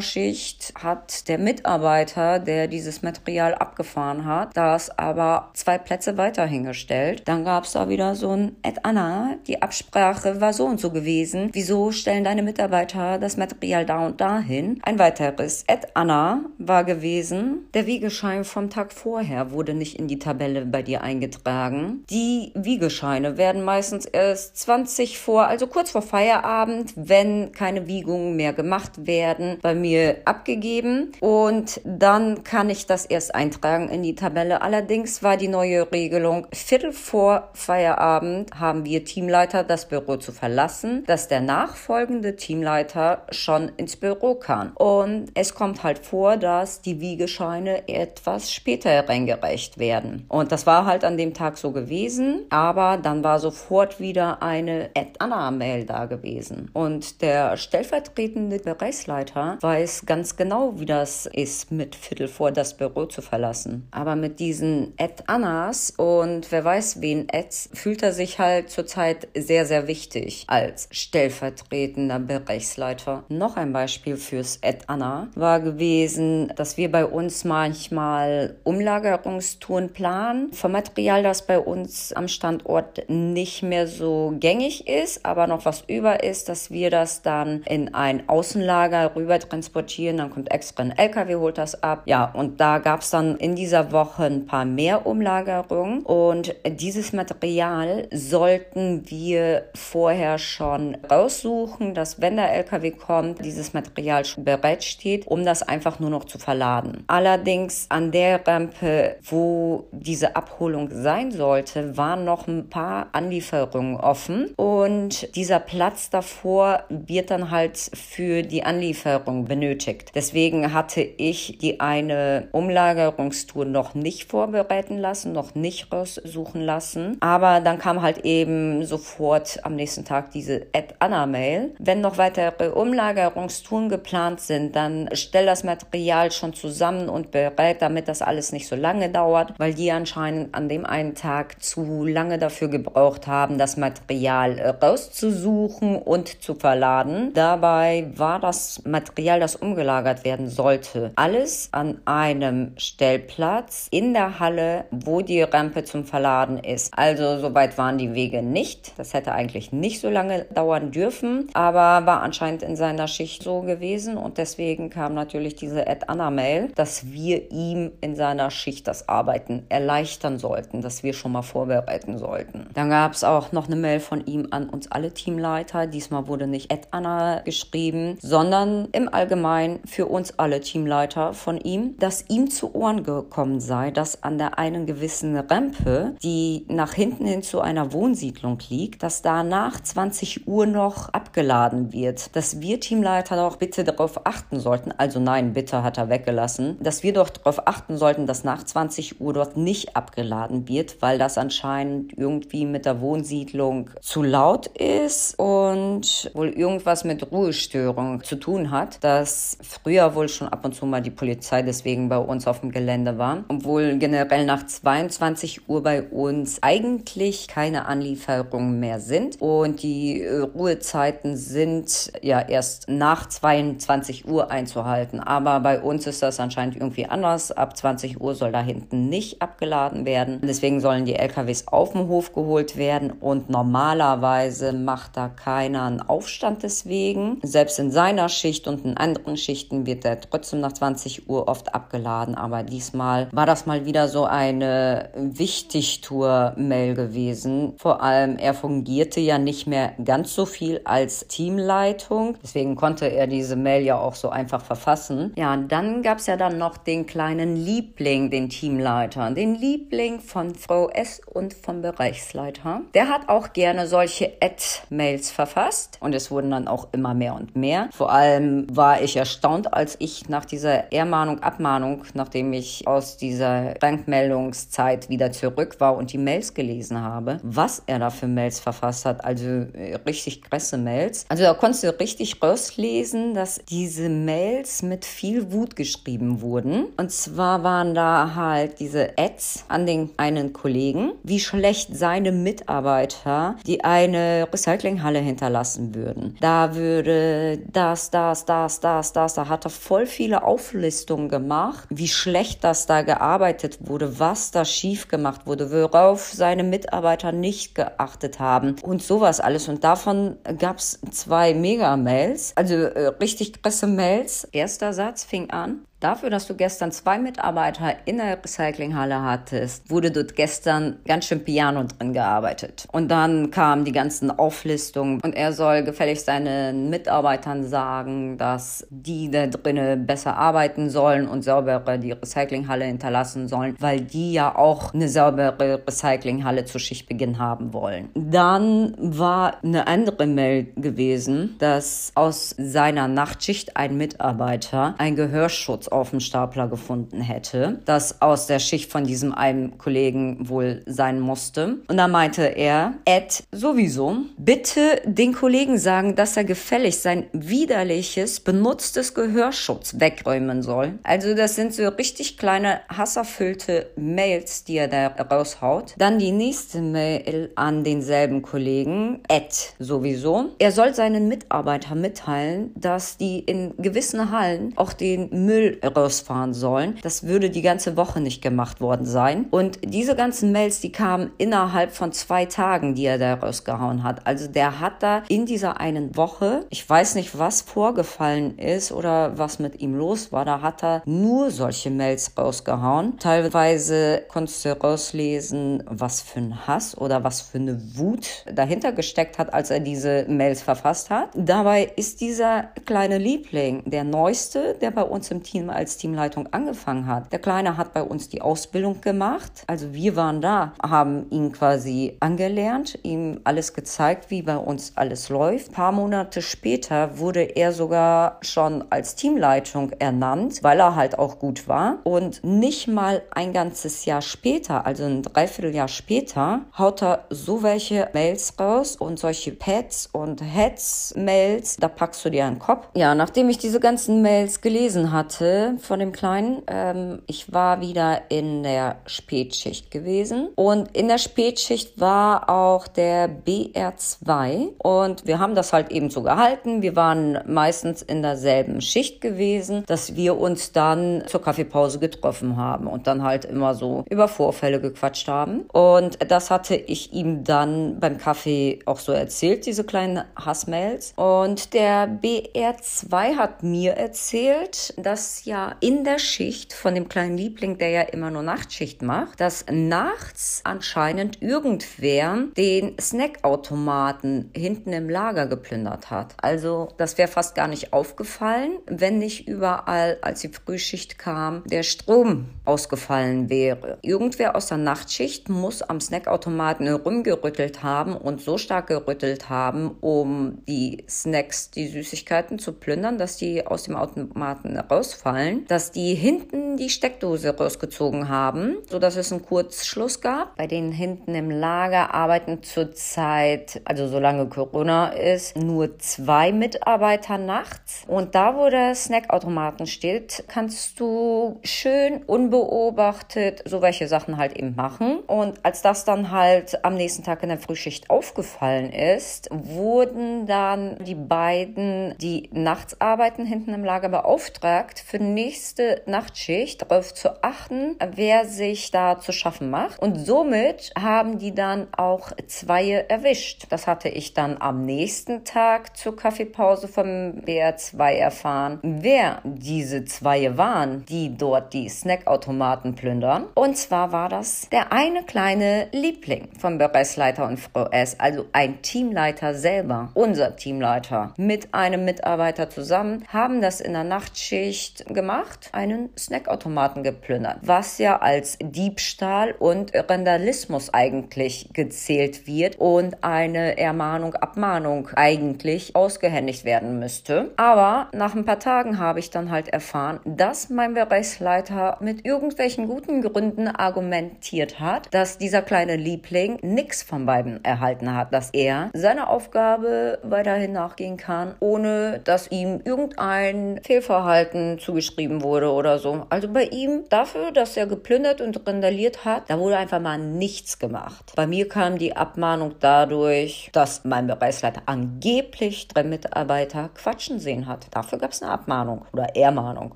Schicht 0.00 0.72
hat 0.82 1.28
der 1.28 1.38
Mitarbeiter, 1.38 2.38
der 2.38 2.68
dieses 2.68 3.02
Material 3.02 3.33
Material 3.34 3.54
abgefahren 3.54 4.24
hat, 4.24 4.56
das 4.56 4.96
aber 4.96 5.50
zwei 5.54 5.76
Plätze 5.76 6.16
weiter 6.16 6.46
hingestellt. 6.46 7.22
Dann 7.24 7.44
gab 7.44 7.64
es 7.64 7.72
da 7.72 7.88
wieder 7.88 8.14
so 8.14 8.30
ein 8.30 8.54
Ed 8.62 8.84
Anna, 8.84 9.34
die 9.48 9.60
Absprache 9.60 10.40
war 10.40 10.52
so 10.52 10.64
und 10.66 10.78
so 10.78 10.90
gewesen. 10.90 11.50
Wieso 11.52 11.90
stellen 11.90 12.22
deine 12.22 12.44
Mitarbeiter 12.44 13.18
das 13.18 13.36
Material 13.36 13.84
da 13.86 14.06
und 14.06 14.20
da 14.20 14.38
hin? 14.38 14.78
Ein 14.84 15.00
weiteres 15.00 15.64
Ed 15.66 15.88
Anna 15.94 16.44
war 16.58 16.84
gewesen. 16.84 17.66
Der 17.74 17.86
Wiegeschein 17.88 18.44
vom 18.44 18.70
Tag 18.70 18.92
vorher 18.92 19.50
wurde 19.50 19.74
nicht 19.74 19.98
in 19.98 20.06
die 20.06 20.20
Tabelle 20.20 20.64
bei 20.64 20.82
dir 20.82 21.02
eingetragen. 21.02 22.04
Die 22.10 22.52
Wiegescheine 22.54 23.36
werden 23.36 23.64
meistens 23.64 24.06
erst 24.06 24.58
20 24.58 25.18
vor, 25.18 25.48
also 25.48 25.66
kurz 25.66 25.90
vor 25.90 26.02
Feierabend, 26.02 26.92
wenn 26.94 27.50
keine 27.50 27.88
Wiegungen 27.88 28.36
mehr 28.36 28.52
gemacht 28.52 29.08
werden, 29.08 29.58
bei 29.60 29.74
mir 29.74 30.18
abgegeben. 30.24 31.10
Und 31.18 31.80
dann 31.84 32.44
kann 32.44 32.70
ich 32.70 32.86
das 32.86 33.06
erst 33.06 33.23
erst 33.24 33.34
eintragen 33.34 33.88
in 33.88 34.02
die 34.02 34.14
Tabelle. 34.14 34.60
Allerdings 34.60 35.22
war 35.22 35.36
die 35.36 35.48
neue 35.48 35.90
Regelung, 35.90 36.46
Viertel 36.52 36.92
vor 36.92 37.48
Feierabend 37.54 38.58
haben 38.58 38.84
wir 38.84 39.04
Teamleiter 39.04 39.64
das 39.64 39.88
Büro 39.88 40.16
zu 40.16 40.32
verlassen, 40.32 41.04
dass 41.06 41.28
der 41.28 41.40
nachfolgende 41.40 42.36
Teamleiter 42.36 43.22
schon 43.30 43.70
ins 43.76 43.96
Büro 43.96 44.34
kann. 44.34 44.72
Und 44.74 45.28
es 45.34 45.54
kommt 45.54 45.82
halt 45.82 46.00
vor, 46.00 46.36
dass 46.36 46.82
die 46.82 47.00
Wiegescheine 47.00 47.88
etwas 47.88 48.52
später 48.52 49.08
reingereicht 49.08 49.78
werden. 49.78 50.26
Und 50.28 50.52
das 50.52 50.66
war 50.66 50.84
halt 50.84 51.04
an 51.04 51.16
dem 51.16 51.32
Tag 51.32 51.56
so 51.56 51.72
gewesen, 51.72 52.44
aber 52.50 52.98
dann 52.98 53.24
war 53.24 53.38
sofort 53.38 54.00
wieder 54.00 54.42
eine 54.42 54.90
Anna-Mail 55.18 55.86
da 55.86 56.04
gewesen. 56.04 56.70
Und 56.74 57.22
der 57.22 57.56
stellvertretende 57.56 58.58
Bereichsleiter 58.58 59.58
weiß 59.60 60.04
ganz 60.04 60.36
genau, 60.36 60.78
wie 60.78 60.86
das 60.86 61.26
ist, 61.26 61.72
mit 61.72 61.94
Viertel 61.94 62.28
vor 62.28 62.52
das 62.52 62.76
Büro 62.76 63.06
zu 63.14 63.22
verlassen. 63.22 63.86
Aber 63.90 64.16
mit 64.16 64.40
diesen 64.40 64.92
Ed 64.96 65.24
Annas 65.28 65.92
und 65.96 66.50
wer 66.50 66.64
weiß 66.64 67.00
wen 67.00 67.28
Eds 67.28 67.70
fühlt 67.72 68.02
er 68.02 68.12
sich 68.12 68.38
halt 68.38 68.70
zurzeit 68.70 69.28
sehr, 69.36 69.64
sehr 69.66 69.86
wichtig 69.86 70.44
als 70.48 70.88
stellvertretender 70.90 72.18
Bereichsleiter. 72.18 73.24
Noch 73.28 73.56
ein 73.56 73.72
Beispiel 73.72 74.16
fürs 74.16 74.58
Ed 74.62 74.88
Anna 74.88 75.28
war 75.34 75.60
gewesen, 75.60 76.52
dass 76.56 76.76
wir 76.76 76.90
bei 76.90 77.06
uns 77.06 77.44
manchmal 77.44 78.56
Umlagerungstouren 78.64 79.92
planen 79.92 80.52
für 80.52 80.68
Material, 80.68 81.22
das 81.22 81.46
bei 81.46 81.58
uns 81.58 82.12
am 82.12 82.28
Standort 82.28 83.08
nicht 83.08 83.62
mehr 83.62 83.86
so 83.86 84.34
gängig 84.40 84.88
ist, 84.88 85.24
aber 85.24 85.46
noch 85.46 85.64
was 85.64 85.84
über 85.86 86.24
ist, 86.24 86.48
dass 86.48 86.70
wir 86.70 86.90
das 86.90 87.22
dann 87.22 87.62
in 87.62 87.94
ein 87.94 88.28
Außenlager 88.28 89.14
rüber 89.14 89.38
transportieren. 89.38 90.16
Dann 90.16 90.30
kommt 90.30 90.50
extra 90.50 90.82
ein 90.82 90.96
LKW, 90.96 91.36
holt 91.36 91.58
das 91.58 91.82
ab. 91.82 92.02
Ja, 92.06 92.24
und 92.24 92.60
da 92.60 92.78
gab 92.78 93.03
es 93.04 93.10
dann 93.10 93.36
in 93.36 93.54
dieser 93.54 93.92
Woche 93.92 94.24
ein 94.24 94.46
paar 94.46 94.64
mehr 94.64 95.06
Umlagerungen 95.06 96.00
und 96.00 96.54
dieses 96.66 97.12
Material 97.12 98.08
sollten 98.12 99.08
wir 99.08 99.66
vorher 99.74 100.38
schon 100.38 100.96
raussuchen, 101.10 101.94
dass 101.94 102.20
wenn 102.20 102.36
der 102.36 102.52
LKW 102.52 102.90
kommt, 102.90 103.44
dieses 103.44 103.72
Material 103.72 104.24
schon 104.24 104.44
bereit 104.44 104.82
steht, 104.82 105.26
um 105.26 105.44
das 105.44 105.62
einfach 105.62 106.00
nur 106.00 106.10
noch 106.10 106.24
zu 106.24 106.38
verladen. 106.38 107.04
Allerdings 107.06 107.86
an 107.90 108.10
der 108.10 108.46
Rampe, 108.46 109.16
wo 109.22 109.84
diese 109.92 110.36
Abholung 110.36 110.88
sein 110.90 111.30
sollte, 111.30 111.96
waren 111.96 112.24
noch 112.24 112.48
ein 112.48 112.68
paar 112.68 113.08
Anlieferungen 113.12 113.96
offen 113.96 114.50
und 114.56 115.34
dieser 115.36 115.60
Platz 115.60 116.10
davor 116.10 116.84
wird 116.88 117.30
dann 117.30 117.50
halt 117.50 117.78
für 117.94 118.42
die 118.42 118.64
Anlieferung 118.64 119.44
benötigt. 119.44 120.12
Deswegen 120.14 120.72
hatte 120.72 121.02
ich 121.02 121.58
die 121.58 121.80
eine 121.80 122.48
Umlage 122.52 122.93
Verlagerungstour 122.94 123.64
noch 123.64 123.94
nicht 123.94 124.30
vorbereiten 124.30 124.98
lassen, 124.98 125.32
noch 125.32 125.54
nicht 125.54 125.92
raussuchen 125.92 126.60
lassen. 126.60 127.16
Aber 127.20 127.60
dann 127.60 127.78
kam 127.78 128.02
halt 128.02 128.18
eben 128.18 128.84
sofort 128.84 129.58
am 129.64 129.74
nächsten 129.74 130.04
Tag 130.04 130.30
diese 130.30 130.66
Ad-Anna-Mail. 130.72 131.74
Wenn 131.78 132.00
noch 132.00 132.18
weitere 132.18 132.68
Umlagerungstouren 132.68 133.88
geplant 133.88 134.40
sind, 134.40 134.76
dann 134.76 135.08
stell 135.12 135.46
das 135.46 135.64
Material 135.64 136.30
schon 136.30 136.54
zusammen 136.54 137.08
und 137.08 137.30
bereit, 137.30 137.82
damit 137.82 138.08
das 138.08 138.22
alles 138.22 138.52
nicht 138.52 138.68
so 138.68 138.76
lange 138.76 139.10
dauert, 139.10 139.54
weil 139.58 139.74
die 139.74 139.90
anscheinend 139.90 140.54
an 140.54 140.68
dem 140.68 140.86
einen 140.86 141.14
Tag 141.14 141.62
zu 141.62 142.04
lange 142.04 142.38
dafür 142.38 142.68
gebraucht 142.68 143.26
haben, 143.26 143.58
das 143.58 143.76
Material 143.76 144.76
rauszusuchen 144.82 145.96
und 145.96 146.42
zu 146.42 146.54
verladen. 146.54 147.32
Dabei 147.34 148.06
war 148.14 148.38
das 148.38 148.82
Material, 148.84 149.40
das 149.40 149.56
umgelagert 149.56 150.24
werden 150.24 150.48
sollte, 150.48 151.12
alles 151.16 151.68
an 151.72 152.00
einem 152.04 152.72
Stellplatz 152.84 153.88
in 153.90 154.12
der 154.12 154.38
Halle, 154.40 154.84
wo 154.90 155.22
die 155.22 155.42
Rampe 155.42 155.84
zum 155.84 156.04
Verladen 156.04 156.58
ist. 156.58 156.92
Also 156.96 157.38
soweit 157.38 157.78
waren 157.78 157.98
die 157.98 158.14
Wege 158.14 158.42
nicht. 158.42 158.92
Das 158.98 159.14
hätte 159.14 159.32
eigentlich 159.32 159.72
nicht 159.72 160.00
so 160.00 160.10
lange 160.10 160.44
dauern 160.44 160.90
dürfen, 160.90 161.48
aber 161.54 162.06
war 162.06 162.22
anscheinend 162.22 162.62
in 162.62 162.76
seiner 162.76 163.08
Schicht 163.08 163.42
so 163.42 163.62
gewesen 163.62 164.16
und 164.16 164.38
deswegen 164.38 164.90
kam 164.90 165.14
natürlich 165.14 165.56
diese 165.56 165.86
Ed 165.86 166.08
Anna 166.08 166.30
Mail, 166.30 166.70
dass 166.74 167.10
wir 167.10 167.50
ihm 167.50 167.92
in 168.00 168.16
seiner 168.16 168.50
Schicht 168.50 168.86
das 168.86 169.08
Arbeiten 169.08 169.64
erleichtern 169.68 170.38
sollten, 170.38 170.82
dass 170.82 171.02
wir 171.02 171.14
schon 171.14 171.32
mal 171.32 171.42
vorbereiten 171.42 172.18
sollten. 172.18 172.66
Dann 172.74 172.90
gab 172.90 173.12
es 173.12 173.24
auch 173.24 173.52
noch 173.52 173.66
eine 173.66 173.76
Mail 173.76 174.00
von 174.00 174.26
ihm 174.26 174.48
an 174.50 174.68
uns 174.68 174.90
alle 174.90 175.12
Teamleiter. 175.12 175.86
Diesmal 175.86 176.26
wurde 176.28 176.46
nicht 176.46 176.72
Ed 176.72 176.88
Anna 176.90 177.40
geschrieben, 177.40 178.18
sondern 178.20 178.88
im 178.92 179.12
Allgemeinen 179.12 179.80
für 179.86 180.06
uns 180.06 180.38
alle 180.38 180.60
Teamleiter 180.60 181.32
von 181.32 181.58
ihm, 181.58 181.96
dass 181.98 182.24
ihm 182.28 182.50
zu 182.50 182.73
Ohren 182.74 183.04
gekommen 183.04 183.60
sei, 183.60 183.90
dass 183.90 184.22
an 184.22 184.38
der 184.38 184.58
einen 184.58 184.86
gewissen 184.86 185.36
Rampe, 185.36 186.14
die 186.22 186.66
nach 186.68 186.92
hinten 186.92 187.26
hin 187.26 187.42
zu 187.42 187.60
einer 187.60 187.92
Wohnsiedlung 187.92 188.58
liegt, 188.68 189.02
dass 189.02 189.22
da 189.22 189.42
nach 189.42 189.80
20 189.80 190.46
Uhr 190.48 190.66
noch 190.66 191.08
abgeladen 191.10 191.92
wird. 191.92 192.34
Dass 192.36 192.60
wir 192.60 192.80
Teamleiter 192.80 193.36
doch 193.36 193.56
bitte 193.56 193.84
darauf 193.84 194.26
achten 194.26 194.58
sollten, 194.58 194.92
also 194.92 195.20
nein, 195.20 195.52
bitte 195.52 195.82
hat 195.82 195.98
er 195.98 196.08
weggelassen, 196.08 196.76
dass 196.80 197.02
wir 197.02 197.12
doch 197.12 197.30
darauf 197.30 197.66
achten 197.66 197.96
sollten, 197.96 198.26
dass 198.26 198.44
nach 198.44 198.64
20 198.64 199.20
Uhr 199.20 199.32
dort 199.32 199.56
nicht 199.56 199.96
abgeladen 199.96 200.68
wird, 200.68 201.00
weil 201.00 201.18
das 201.18 201.38
anscheinend 201.38 202.16
irgendwie 202.16 202.66
mit 202.66 202.86
der 202.86 203.00
Wohnsiedlung 203.00 203.90
zu 204.00 204.22
laut 204.22 204.66
ist 204.66 205.38
und 205.38 206.30
wohl 206.34 206.48
irgendwas 206.48 207.04
mit 207.04 207.30
Ruhestörung 207.30 208.22
zu 208.24 208.36
tun 208.36 208.70
hat, 208.70 209.02
dass 209.04 209.58
früher 209.62 210.14
wohl 210.14 210.28
schon 210.28 210.48
ab 210.48 210.64
und 210.64 210.74
zu 210.74 210.86
mal 210.86 211.00
die 211.00 211.10
Polizei 211.10 211.62
deswegen 211.62 212.08
bei 212.08 212.18
uns 212.18 212.46
auf 212.46 212.53
dem 212.60 212.72
Gelände 212.72 213.18
war, 213.18 213.44
obwohl 213.48 213.98
generell 213.98 214.44
nach 214.44 214.66
22 214.66 215.68
Uhr 215.68 215.82
bei 215.82 216.02
uns 216.02 216.62
eigentlich 216.62 217.48
keine 217.48 217.86
Anlieferungen 217.86 218.80
mehr 218.80 219.00
sind 219.00 219.40
und 219.40 219.82
die 219.82 220.22
äh, 220.22 220.40
Ruhezeiten 220.40 221.36
sind 221.36 222.12
ja 222.22 222.40
erst 222.40 222.88
nach 222.88 223.28
22 223.28 224.26
Uhr 224.26 224.50
einzuhalten. 224.50 225.20
Aber 225.20 225.60
bei 225.60 225.80
uns 225.80 226.06
ist 226.06 226.22
das 226.22 226.40
anscheinend 226.40 226.76
irgendwie 226.76 227.06
anders. 227.06 227.52
Ab 227.52 227.76
20 227.76 228.20
Uhr 228.20 228.34
soll 228.34 228.52
da 228.52 228.60
hinten 228.60 229.08
nicht 229.08 229.42
abgeladen 229.42 230.04
werden. 230.04 230.40
Deswegen 230.42 230.80
sollen 230.80 231.04
die 231.04 231.16
LKWs 231.16 231.68
auf 231.68 231.92
dem 231.92 232.08
Hof 232.08 232.32
geholt 232.32 232.76
werden 232.76 233.10
und 233.10 233.50
normalerweise 233.50 234.72
macht 234.72 235.16
da 235.16 235.28
keiner 235.28 235.84
einen 235.84 236.00
Aufstand 236.00 236.62
deswegen. 236.62 237.38
Selbst 237.42 237.78
in 237.78 237.90
seiner 237.90 238.28
Schicht 238.28 238.66
und 238.66 238.84
in 238.84 238.96
anderen 238.96 239.36
Schichten 239.36 239.86
wird 239.86 240.04
er 240.04 240.20
trotzdem 240.20 240.60
nach 240.60 240.72
20 240.72 241.28
Uhr 241.28 241.48
oft 241.48 241.74
abgeladen. 241.74 242.34
Aber 242.44 242.62
diesmal 242.62 243.28
war 243.32 243.46
das 243.46 243.64
mal 243.64 243.86
wieder 243.86 244.06
so 244.06 244.26
eine 244.26 245.08
Wichtigtour-Mail 245.16 246.94
gewesen. 246.94 247.72
Vor 247.78 248.02
allem, 248.02 248.36
er 248.36 248.52
fungierte 248.52 249.18
ja 249.18 249.38
nicht 249.38 249.66
mehr 249.66 249.92
ganz 250.04 250.34
so 250.34 250.44
viel 250.44 250.82
als 250.84 251.26
Teamleitung. 251.26 252.36
Deswegen 252.42 252.76
konnte 252.76 253.06
er 253.06 253.28
diese 253.28 253.56
Mail 253.56 253.82
ja 253.82 253.98
auch 253.98 254.14
so 254.14 254.28
einfach 254.28 254.62
verfassen. 254.62 255.32
Ja, 255.36 255.56
dann 255.56 256.02
gab 256.02 256.18
es 256.18 256.26
ja 256.26 256.36
dann 256.36 256.58
noch 256.58 256.76
den 256.76 257.06
kleinen 257.06 257.56
Liebling, 257.56 258.30
den 258.30 258.50
Teamleiter. 258.50 259.30
Den 259.30 259.54
Liebling 259.54 260.20
von 260.20 260.54
Frau 260.54 260.90
S. 260.90 261.22
und 261.24 261.54
vom 261.54 261.80
Bereichsleiter. 261.80 262.82
Der 262.92 263.08
hat 263.08 263.30
auch 263.30 263.54
gerne 263.54 263.86
solche 263.86 264.34
Ad-Mails 264.42 265.30
verfasst. 265.30 265.96
Und 266.00 266.14
es 266.14 266.30
wurden 266.30 266.50
dann 266.50 266.68
auch 266.68 266.88
immer 266.92 267.14
mehr 267.14 267.36
und 267.36 267.56
mehr. 267.56 267.88
Vor 267.90 268.12
allem 268.12 268.66
war 268.70 269.00
ich 269.00 269.16
erstaunt, 269.16 269.72
als 269.72 269.96
ich 269.98 270.28
nach 270.28 270.44
dieser 270.44 270.92
Ermahnung, 270.92 271.42
Abmahnung, 271.42 272.04
nachdem 272.34 272.52
ich 272.52 272.84
aus 272.88 273.16
dieser 273.16 273.74
Bankmeldungszeit 273.78 275.08
wieder 275.08 275.30
zurück 275.30 275.76
war 275.78 275.96
und 275.96 276.12
die 276.12 276.18
Mails 276.18 276.52
gelesen 276.52 277.00
habe, 277.00 277.38
was 277.44 277.84
er 277.86 278.00
da 278.00 278.10
für 278.10 278.26
Mails 278.26 278.58
verfasst 278.58 279.04
hat. 279.04 279.24
Also 279.24 279.46
äh, 279.46 279.94
richtig 280.04 280.42
krasse 280.42 280.76
Mails. 280.76 281.26
Also 281.28 281.44
da 281.44 281.54
konntest 281.54 281.84
du 281.84 282.00
richtig 282.00 282.42
rauslesen, 282.42 283.34
dass 283.34 283.60
diese 283.68 284.08
Mails 284.08 284.82
mit 284.82 285.04
viel 285.04 285.52
Wut 285.52 285.76
geschrieben 285.76 286.40
wurden. 286.40 286.86
Und 286.96 287.12
zwar 287.12 287.62
waren 287.62 287.94
da 287.94 288.34
halt 288.34 288.80
diese 288.80 289.16
Ads 289.16 289.66
an 289.68 289.86
den 289.86 290.10
einen 290.16 290.52
Kollegen, 290.52 291.12
wie 291.22 291.38
schlecht 291.38 291.96
seine 291.96 292.32
Mitarbeiter 292.32 293.54
die 293.64 293.84
eine 293.84 294.48
Recyclinghalle 294.52 295.20
hinterlassen 295.20 295.94
würden. 295.94 296.36
Da 296.40 296.74
würde 296.74 297.60
das, 297.72 298.10
das, 298.10 298.44
das, 298.44 298.80
das, 298.80 299.12
das, 299.12 299.34
da 299.34 299.48
hat 299.48 299.66
er 299.66 299.70
voll 299.70 300.06
viele 300.06 300.42
Auflistungen 300.42 301.28
gemacht, 301.28 301.86
wie 301.90 302.08
schlecht 302.08 302.23
das 302.64 302.86
da 302.86 303.02
gearbeitet 303.02 303.78
wurde, 303.80 304.18
was 304.18 304.50
da 304.50 304.64
schief 304.64 305.08
gemacht 305.08 305.46
wurde, 305.46 305.70
worauf 305.70 306.32
seine 306.32 306.64
Mitarbeiter 306.64 307.32
nicht 307.32 307.74
geachtet 307.74 308.40
haben 308.40 308.76
und 308.82 309.02
sowas 309.02 309.40
alles. 309.40 309.68
Und 309.68 309.84
davon 309.84 310.36
gab 310.58 310.78
es 310.78 311.00
zwei 311.10 311.54
Mega-Mails, 311.54 312.52
also 312.56 312.74
äh, 312.74 313.08
richtig 313.20 313.62
krasse 313.62 313.86
Mails. 313.86 314.44
Erster 314.52 314.92
Satz 314.92 315.24
fing 315.24 315.50
an. 315.50 315.84
Dafür, 316.04 316.28
dass 316.28 316.46
du 316.46 316.54
gestern 316.54 316.92
zwei 316.92 317.16
Mitarbeiter 317.16 317.94
in 318.04 318.18
der 318.18 318.36
Recyclinghalle 318.36 319.22
hattest, 319.22 319.88
wurde 319.90 320.10
dort 320.10 320.36
gestern 320.36 320.98
ganz 321.06 321.24
schön 321.24 321.42
Piano 321.42 321.84
drin 321.84 322.12
gearbeitet. 322.12 322.86
Und 322.92 323.08
dann 323.10 323.50
kamen 323.50 323.86
die 323.86 323.92
ganzen 323.92 324.30
Auflistungen 324.30 325.22
und 325.22 325.34
er 325.34 325.54
soll 325.54 325.82
gefällig 325.82 326.20
seinen 326.20 326.90
Mitarbeitern 326.90 327.64
sagen, 327.66 328.36
dass 328.36 328.86
die 328.90 329.30
da 329.30 329.46
drinnen 329.46 330.04
besser 330.04 330.36
arbeiten 330.36 330.90
sollen 330.90 331.26
und 331.26 331.40
sauberer 331.40 331.96
die 331.96 332.12
Recyclinghalle 332.12 332.84
hinterlassen 332.84 333.48
sollen, 333.48 333.74
weil 333.80 334.02
die 334.02 334.34
ja 334.34 334.54
auch 334.54 334.92
eine 334.92 335.08
saubere 335.08 335.80
Recyclinghalle 335.88 336.66
zu 336.66 336.78
Schichtbeginn 336.78 337.38
haben 337.38 337.72
wollen. 337.72 338.10
Dann 338.12 338.94
war 338.98 339.56
eine 339.64 339.86
andere 339.86 340.26
Mail 340.26 340.64
gewesen, 340.76 341.56
dass 341.60 342.12
aus 342.14 342.54
seiner 342.58 343.08
Nachtschicht 343.08 343.78
ein 343.78 343.96
Mitarbeiter 343.96 344.96
ein 344.98 345.16
Gehörschutz 345.16 345.88
auf 345.94 346.10
dem 346.10 346.20
Stapler 346.20 346.68
gefunden 346.68 347.20
hätte, 347.20 347.80
das 347.84 348.20
aus 348.20 348.46
der 348.46 348.58
Schicht 348.58 348.90
von 348.90 349.04
diesem 349.04 349.32
einen 349.32 349.78
Kollegen 349.78 350.48
wohl 350.48 350.82
sein 350.86 351.20
musste. 351.20 351.78
Und 351.88 351.96
da 351.96 352.08
meinte 352.08 352.42
er, 352.42 352.94
Ed, 353.04 353.44
sowieso, 353.52 354.16
bitte 354.36 355.00
den 355.04 355.32
Kollegen 355.32 355.78
sagen, 355.78 356.14
dass 356.14 356.36
er 356.36 356.44
gefällig 356.44 356.98
sein 356.98 357.26
widerliches, 357.32 358.40
benutztes 358.40 359.14
Gehörschutz 359.14 359.98
wegräumen 359.98 360.62
soll. 360.62 360.98
Also 361.02 361.34
das 361.34 361.54
sind 361.54 361.74
so 361.74 361.86
richtig 361.88 362.38
kleine, 362.38 362.80
hasserfüllte 362.88 363.86
Mails, 363.96 364.64
die 364.64 364.76
er 364.76 364.88
da 364.88 365.06
raushaut. 365.06 365.94
Dann 365.98 366.18
die 366.18 366.32
nächste 366.32 366.80
Mail 366.80 367.50
an 367.54 367.84
denselben 367.84 368.42
Kollegen, 368.42 369.20
Ed, 369.28 369.74
sowieso. 369.78 370.50
Er 370.58 370.72
soll 370.72 370.94
seinen 370.94 371.28
Mitarbeiter 371.28 371.94
mitteilen, 371.94 372.72
dass 372.74 373.16
die 373.16 373.40
in 373.40 373.74
gewissen 373.78 374.30
Hallen 374.30 374.72
auch 374.76 374.92
den 374.92 375.28
Müll 375.46 375.73
rausfahren 375.82 376.54
sollen. 376.54 376.98
Das 377.02 377.26
würde 377.26 377.50
die 377.50 377.62
ganze 377.62 377.96
Woche 377.96 378.20
nicht 378.20 378.42
gemacht 378.42 378.80
worden 378.80 379.06
sein. 379.06 379.46
Und 379.50 379.78
diese 379.84 380.14
ganzen 380.14 380.52
Mails, 380.52 380.80
die 380.80 380.92
kamen 380.92 381.30
innerhalb 381.38 381.92
von 381.92 382.12
zwei 382.12 382.46
Tagen, 382.46 382.94
die 382.94 383.06
er 383.06 383.18
da 383.18 383.34
rausgehauen 383.34 384.02
hat. 384.02 384.26
Also 384.26 384.48
der 384.48 384.80
hat 384.80 385.02
da 385.02 385.22
in 385.28 385.46
dieser 385.46 385.80
einen 385.80 386.16
Woche, 386.16 386.66
ich 386.70 386.88
weiß 386.88 387.14
nicht, 387.14 387.38
was 387.38 387.62
vorgefallen 387.62 388.58
ist 388.58 388.92
oder 388.92 389.38
was 389.38 389.58
mit 389.58 389.80
ihm 389.80 389.94
los 389.94 390.32
war, 390.32 390.44
da 390.44 390.60
hat 390.60 390.82
er 390.82 391.02
nur 391.06 391.50
solche 391.50 391.90
Mails 391.90 392.32
rausgehauen. 392.36 393.18
Teilweise 393.18 394.22
konntest 394.28 394.64
du 394.64 394.72
rauslesen, 394.80 395.82
was 395.86 396.20
für 396.20 396.40
ein 396.40 396.66
Hass 396.66 396.96
oder 396.96 397.24
was 397.24 397.40
für 397.40 397.58
eine 397.58 397.80
Wut 397.96 398.44
dahinter 398.52 398.92
gesteckt 398.92 399.38
hat, 399.38 399.52
als 399.52 399.70
er 399.70 399.80
diese 399.80 400.26
Mails 400.28 400.62
verfasst 400.62 401.10
hat. 401.10 401.30
Dabei 401.34 401.90
ist 401.96 402.20
dieser 402.20 402.64
kleine 402.84 403.18
Liebling 403.18 403.82
der 403.84 404.04
neueste, 404.04 404.76
der 404.80 404.90
bei 404.90 405.02
uns 405.02 405.30
im 405.30 405.42
Team 405.42 405.63
als 405.70 405.96
Teamleitung 405.96 406.48
angefangen 406.52 407.06
hat. 407.06 407.32
Der 407.32 407.38
Kleine 407.38 407.76
hat 407.76 407.92
bei 407.92 408.02
uns 408.02 408.28
die 408.28 408.42
Ausbildung 408.42 409.00
gemacht. 409.00 409.64
Also 409.66 409.92
wir 409.92 410.16
waren 410.16 410.40
da, 410.40 410.72
haben 410.82 411.30
ihn 411.30 411.52
quasi 411.52 412.16
angelernt, 412.20 412.98
ihm 413.02 413.40
alles 413.44 413.74
gezeigt, 413.74 414.30
wie 414.30 414.42
bei 414.42 414.56
uns 414.56 414.92
alles 414.96 415.28
läuft. 415.28 415.70
Ein 415.70 415.74
paar 415.74 415.92
Monate 415.92 416.42
später 416.42 417.18
wurde 417.18 417.42
er 417.42 417.72
sogar 417.72 418.38
schon 418.42 418.84
als 418.90 419.16
Teamleitung 419.16 419.92
ernannt, 419.98 420.62
weil 420.62 420.80
er 420.80 420.96
halt 420.96 421.18
auch 421.18 421.38
gut 421.38 421.68
war. 421.68 421.98
Und 422.04 422.42
nicht 422.44 422.88
mal 422.88 423.22
ein 423.32 423.52
ganzes 423.52 424.04
Jahr 424.04 424.22
später, 424.22 424.86
also 424.86 425.04
ein 425.04 425.22
Dreivierteljahr 425.22 425.88
später, 425.88 426.62
haut 426.78 427.02
er 427.02 427.24
so 427.30 427.62
welche 427.62 428.08
Mails 428.12 428.58
raus 428.58 428.96
und 428.96 429.18
solche 429.18 429.52
Pads 429.52 430.08
und 430.12 430.42
Heads-Mails, 430.42 431.76
da 431.76 431.88
packst 431.88 432.24
du 432.24 432.30
dir 432.30 432.46
einen 432.46 432.58
Kopf. 432.58 432.88
Ja, 432.94 433.14
nachdem 433.14 433.48
ich 433.48 433.58
diese 433.58 433.80
ganzen 433.80 434.22
Mails 434.22 434.60
gelesen 434.60 435.12
hatte, 435.12 435.53
Von 435.80 435.98
dem 435.98 436.12
Kleinen. 436.12 436.62
Ähm, 436.66 437.22
ich 437.26 437.52
war 437.52 437.80
wieder 437.80 438.22
in 438.30 438.62
der 438.62 438.96
Spätschicht 439.06 439.90
gewesen 439.90 440.48
und 440.54 440.96
in 440.96 441.08
der 441.08 441.18
Spätschicht 441.18 442.00
war 442.00 442.50
auch 442.50 442.86
der 442.88 443.28
BR2 443.28 444.70
und 444.78 445.26
wir 445.26 445.38
haben 445.38 445.54
das 445.54 445.72
halt 445.72 445.90
eben 445.90 446.10
so 446.10 446.22
gehalten. 446.22 446.82
Wir 446.82 446.96
waren 446.96 447.38
meistens 447.46 448.02
in 448.02 448.22
derselben 448.22 448.80
Schicht 448.80 449.20
gewesen, 449.20 449.84
dass 449.86 450.16
wir 450.16 450.38
uns 450.38 450.72
dann 450.72 451.24
zur 451.26 451.42
Kaffeepause 451.42 451.98
getroffen 451.98 452.56
haben 452.56 452.86
und 452.86 453.06
dann 453.06 453.22
halt 453.22 453.44
immer 453.44 453.74
so 453.74 454.04
über 454.10 454.28
Vorfälle 454.28 454.80
gequatscht 454.80 455.28
haben. 455.28 455.62
Und 455.72 456.18
das 456.28 456.50
hatte 456.50 456.74
ich 456.74 457.12
ihm 457.12 457.44
dann 457.44 458.00
beim 458.00 458.18
Kaffee 458.18 458.80
auch 458.86 458.98
so 458.98 459.12
erzählt, 459.12 459.66
diese 459.66 459.84
kleinen 459.84 460.24
Hassmails. 460.36 461.12
Und 461.16 461.74
der 461.74 462.08
BR2 462.08 463.36
hat 463.36 463.62
mir 463.62 463.92
erzählt, 463.92 464.94
dass 464.96 465.43
ja 465.44 465.76
in 465.80 466.04
der 466.04 466.18
Schicht 466.18 466.72
von 466.72 466.94
dem 466.94 467.08
kleinen 467.08 467.36
Liebling, 467.36 467.78
der 467.78 467.90
ja 467.90 468.00
immer 468.02 468.30
nur 468.30 468.42
Nachtschicht 468.42 469.02
macht, 469.02 469.40
dass 469.40 469.64
nachts 469.70 470.60
anscheinend 470.64 471.42
irgendwer 471.42 472.44
den 472.56 472.98
Snackautomaten 472.98 474.50
hinten 474.54 474.92
im 474.92 475.08
Lager 475.08 475.46
geplündert 475.46 476.10
hat. 476.10 476.34
Also 476.40 476.88
das 476.96 477.18
wäre 477.18 477.28
fast 477.28 477.54
gar 477.54 477.68
nicht 477.68 477.92
aufgefallen, 477.92 478.78
wenn 478.86 479.18
nicht 479.18 479.46
überall, 479.48 480.18
als 480.22 480.40
die 480.40 480.48
Frühschicht 480.48 481.18
kam, 481.18 481.64
der 481.66 481.82
Strom 481.82 482.48
ausgefallen 482.64 483.50
wäre. 483.50 483.98
Irgendwer 484.02 484.56
aus 484.56 484.66
der 484.66 484.78
Nachtschicht 484.78 485.48
muss 485.48 485.82
am 485.82 486.00
Snackautomaten 486.00 486.88
rumgerüttelt 486.88 487.82
haben 487.82 488.16
und 488.16 488.40
so 488.40 488.58
stark 488.58 488.86
gerüttelt 488.86 489.48
haben, 489.48 489.92
um 490.00 490.62
die 490.66 491.04
Snacks, 491.08 491.70
die 491.70 491.88
Süßigkeiten 491.88 492.58
zu 492.58 492.72
plündern, 492.72 493.18
dass 493.18 493.36
die 493.36 493.66
aus 493.66 493.84
dem 493.84 493.96
Automaten 493.96 494.76
rausfallen, 494.78 495.33
dass 495.68 495.90
die 495.90 496.14
hinten 496.14 496.76
die 496.76 496.90
Steckdose 496.90 497.56
rausgezogen 497.56 498.28
haben, 498.28 498.76
so 498.88 498.98
dass 498.98 499.16
es 499.16 499.32
einen 499.32 499.44
Kurzschluss 499.44 500.20
gab. 500.20 500.56
Bei 500.56 500.66
denen 500.66 500.92
hinten 500.92 501.34
im 501.34 501.50
Lager 501.50 502.14
arbeiten 502.14 502.62
zurzeit, 502.62 503.80
also 503.84 504.08
solange 504.08 504.46
Corona 504.46 505.08
ist, 505.08 505.56
nur 505.56 505.98
zwei 505.98 506.52
Mitarbeiter 506.52 507.38
nachts. 507.38 508.04
Und 508.06 508.34
da, 508.34 508.56
wo 508.56 508.68
der 508.68 508.94
Snackautomaten 508.94 509.86
steht, 509.86 510.44
kannst 510.48 511.00
du 511.00 511.58
schön 511.62 512.22
unbeobachtet 512.22 513.64
so 513.64 513.82
welche 513.82 514.08
Sachen 514.08 514.36
halt 514.36 514.56
eben 514.56 514.74
machen. 514.74 515.18
Und 515.26 515.64
als 515.64 515.82
das 515.82 516.04
dann 516.04 516.30
halt 516.30 516.84
am 516.84 516.94
nächsten 516.94 517.22
Tag 517.22 517.42
in 517.42 517.48
der 517.48 517.58
Frühschicht 517.58 518.10
aufgefallen 518.10 518.92
ist, 518.92 519.48
wurden 519.50 520.46
dann 520.46 520.96
die 521.04 521.14
beiden, 521.14 522.14
die 522.18 522.48
nachts 522.52 523.00
arbeiten, 523.00 523.44
hinten 523.46 523.74
im 523.74 523.84
Lager 523.84 524.08
beauftragt, 524.08 525.00
für 525.00 525.18
nächste 525.32 526.02
Nachtschicht 526.06 526.82
darauf 526.82 527.14
zu 527.14 527.42
achten, 527.42 527.96
wer 528.14 528.44
sich 528.44 528.90
da 528.90 529.18
zu 529.18 529.32
schaffen 529.32 529.70
macht. 529.70 529.98
Und 530.00 530.16
somit 530.16 530.92
haben 531.00 531.38
die 531.38 531.54
dann 531.54 531.88
auch 531.96 532.32
zwei 532.46 532.90
erwischt. 533.08 533.66
Das 533.70 533.86
hatte 533.86 534.08
ich 534.08 534.34
dann 534.34 534.56
am 534.60 534.84
nächsten 534.84 535.44
Tag 535.44 535.96
zur 535.96 536.16
Kaffeepause 536.16 536.88
vom 536.88 537.06
BR2 537.06 538.12
erfahren, 538.12 538.78
wer 538.82 539.40
diese 539.44 540.04
zwei 540.04 540.56
waren, 540.58 541.04
die 541.06 541.36
dort 541.36 541.72
die 541.72 541.88
Snackautomaten 541.88 542.94
plündern. 542.94 543.46
Und 543.54 543.76
zwar 543.76 544.12
war 544.12 544.28
das 544.28 544.68
der 544.70 544.92
eine 544.92 545.22
kleine 545.22 545.88
Liebling 545.92 546.48
vom 546.58 546.78
Bereichsleiter 546.78 547.46
und 547.46 547.58
Frau 547.58 547.86
S., 547.90 548.18
also 548.18 548.46
ein 548.52 548.82
Teamleiter 548.82 549.54
selber, 549.54 550.10
unser 550.14 550.56
Teamleiter, 550.56 551.32
mit 551.36 551.72
einem 551.74 552.04
Mitarbeiter 552.04 552.70
zusammen, 552.70 553.24
haben 553.28 553.60
das 553.60 553.80
in 553.80 553.92
der 553.92 554.04
Nachtschicht 554.04 555.04
gemacht, 555.14 555.68
einen 555.72 556.10
Snackautomaten 556.18 557.02
geplündert, 557.02 557.58
was 557.62 557.98
ja 557.98 558.20
als 558.20 558.58
Diebstahl 558.60 559.52
und 559.52 559.92
Randalismus 559.94 560.92
eigentlich 560.92 561.70
gezählt 561.72 562.46
wird 562.46 562.76
und 562.80 563.22
eine 563.22 563.78
Ermahnung, 563.78 564.34
Abmahnung 564.34 565.08
eigentlich 565.14 565.94
ausgehändigt 565.94 566.64
werden 566.64 566.98
müsste. 566.98 567.52
Aber 567.56 568.08
nach 568.12 568.34
ein 568.34 568.44
paar 568.44 568.58
Tagen 568.58 568.98
habe 568.98 569.20
ich 569.20 569.30
dann 569.30 569.50
halt 569.50 569.68
erfahren, 569.68 570.20
dass 570.24 570.70
mein 570.70 570.94
Bereichsleiter 570.94 571.98
mit 572.00 572.26
irgendwelchen 572.26 572.88
guten 572.88 573.22
Gründen 573.22 573.68
argumentiert 573.68 574.80
hat, 574.80 575.08
dass 575.12 575.38
dieser 575.38 575.62
kleine 575.62 575.96
Liebling 575.96 576.58
nichts 576.62 577.02
von 577.02 577.26
beiden 577.26 577.64
erhalten 577.64 578.14
hat, 578.14 578.34
dass 578.34 578.50
er 578.50 578.90
seiner 578.92 579.30
Aufgabe 579.30 580.18
weiterhin 580.22 580.72
nachgehen 580.72 581.16
kann, 581.16 581.54
ohne 581.60 582.20
dass 582.24 582.50
ihm 582.50 582.80
irgendein 582.84 583.80
Fehlverhalten 583.84 584.78
zugeschrieben 584.78 585.03
wurde 585.42 585.70
oder 585.70 585.98
so. 585.98 586.26
Also 586.30 586.48
bei 586.48 586.64
ihm 586.64 587.04
dafür, 587.08 587.52
dass 587.52 587.76
er 587.76 587.86
geplündert 587.86 588.40
und 588.40 588.66
randaliert 588.66 589.24
hat, 589.24 589.44
da 589.48 589.58
wurde 589.58 589.76
einfach 589.76 590.00
mal 590.00 590.18
nichts 590.18 590.78
gemacht. 590.78 591.32
Bei 591.36 591.46
mir 591.46 591.68
kam 591.68 591.98
die 591.98 592.16
Abmahnung 592.16 592.74
dadurch, 592.80 593.70
dass 593.72 594.04
mein 594.04 594.26
Bereichsleiter 594.26 594.82
angeblich 594.86 595.88
drei 595.88 596.04
Mitarbeiter 596.04 596.90
quatschen 596.94 597.38
sehen 597.38 597.66
hat. 597.66 597.86
Dafür 597.90 598.18
gab 598.18 598.32
es 598.32 598.42
eine 598.42 598.52
Abmahnung 598.52 599.04
oder 599.12 599.36
Ermahnung, 599.36 599.92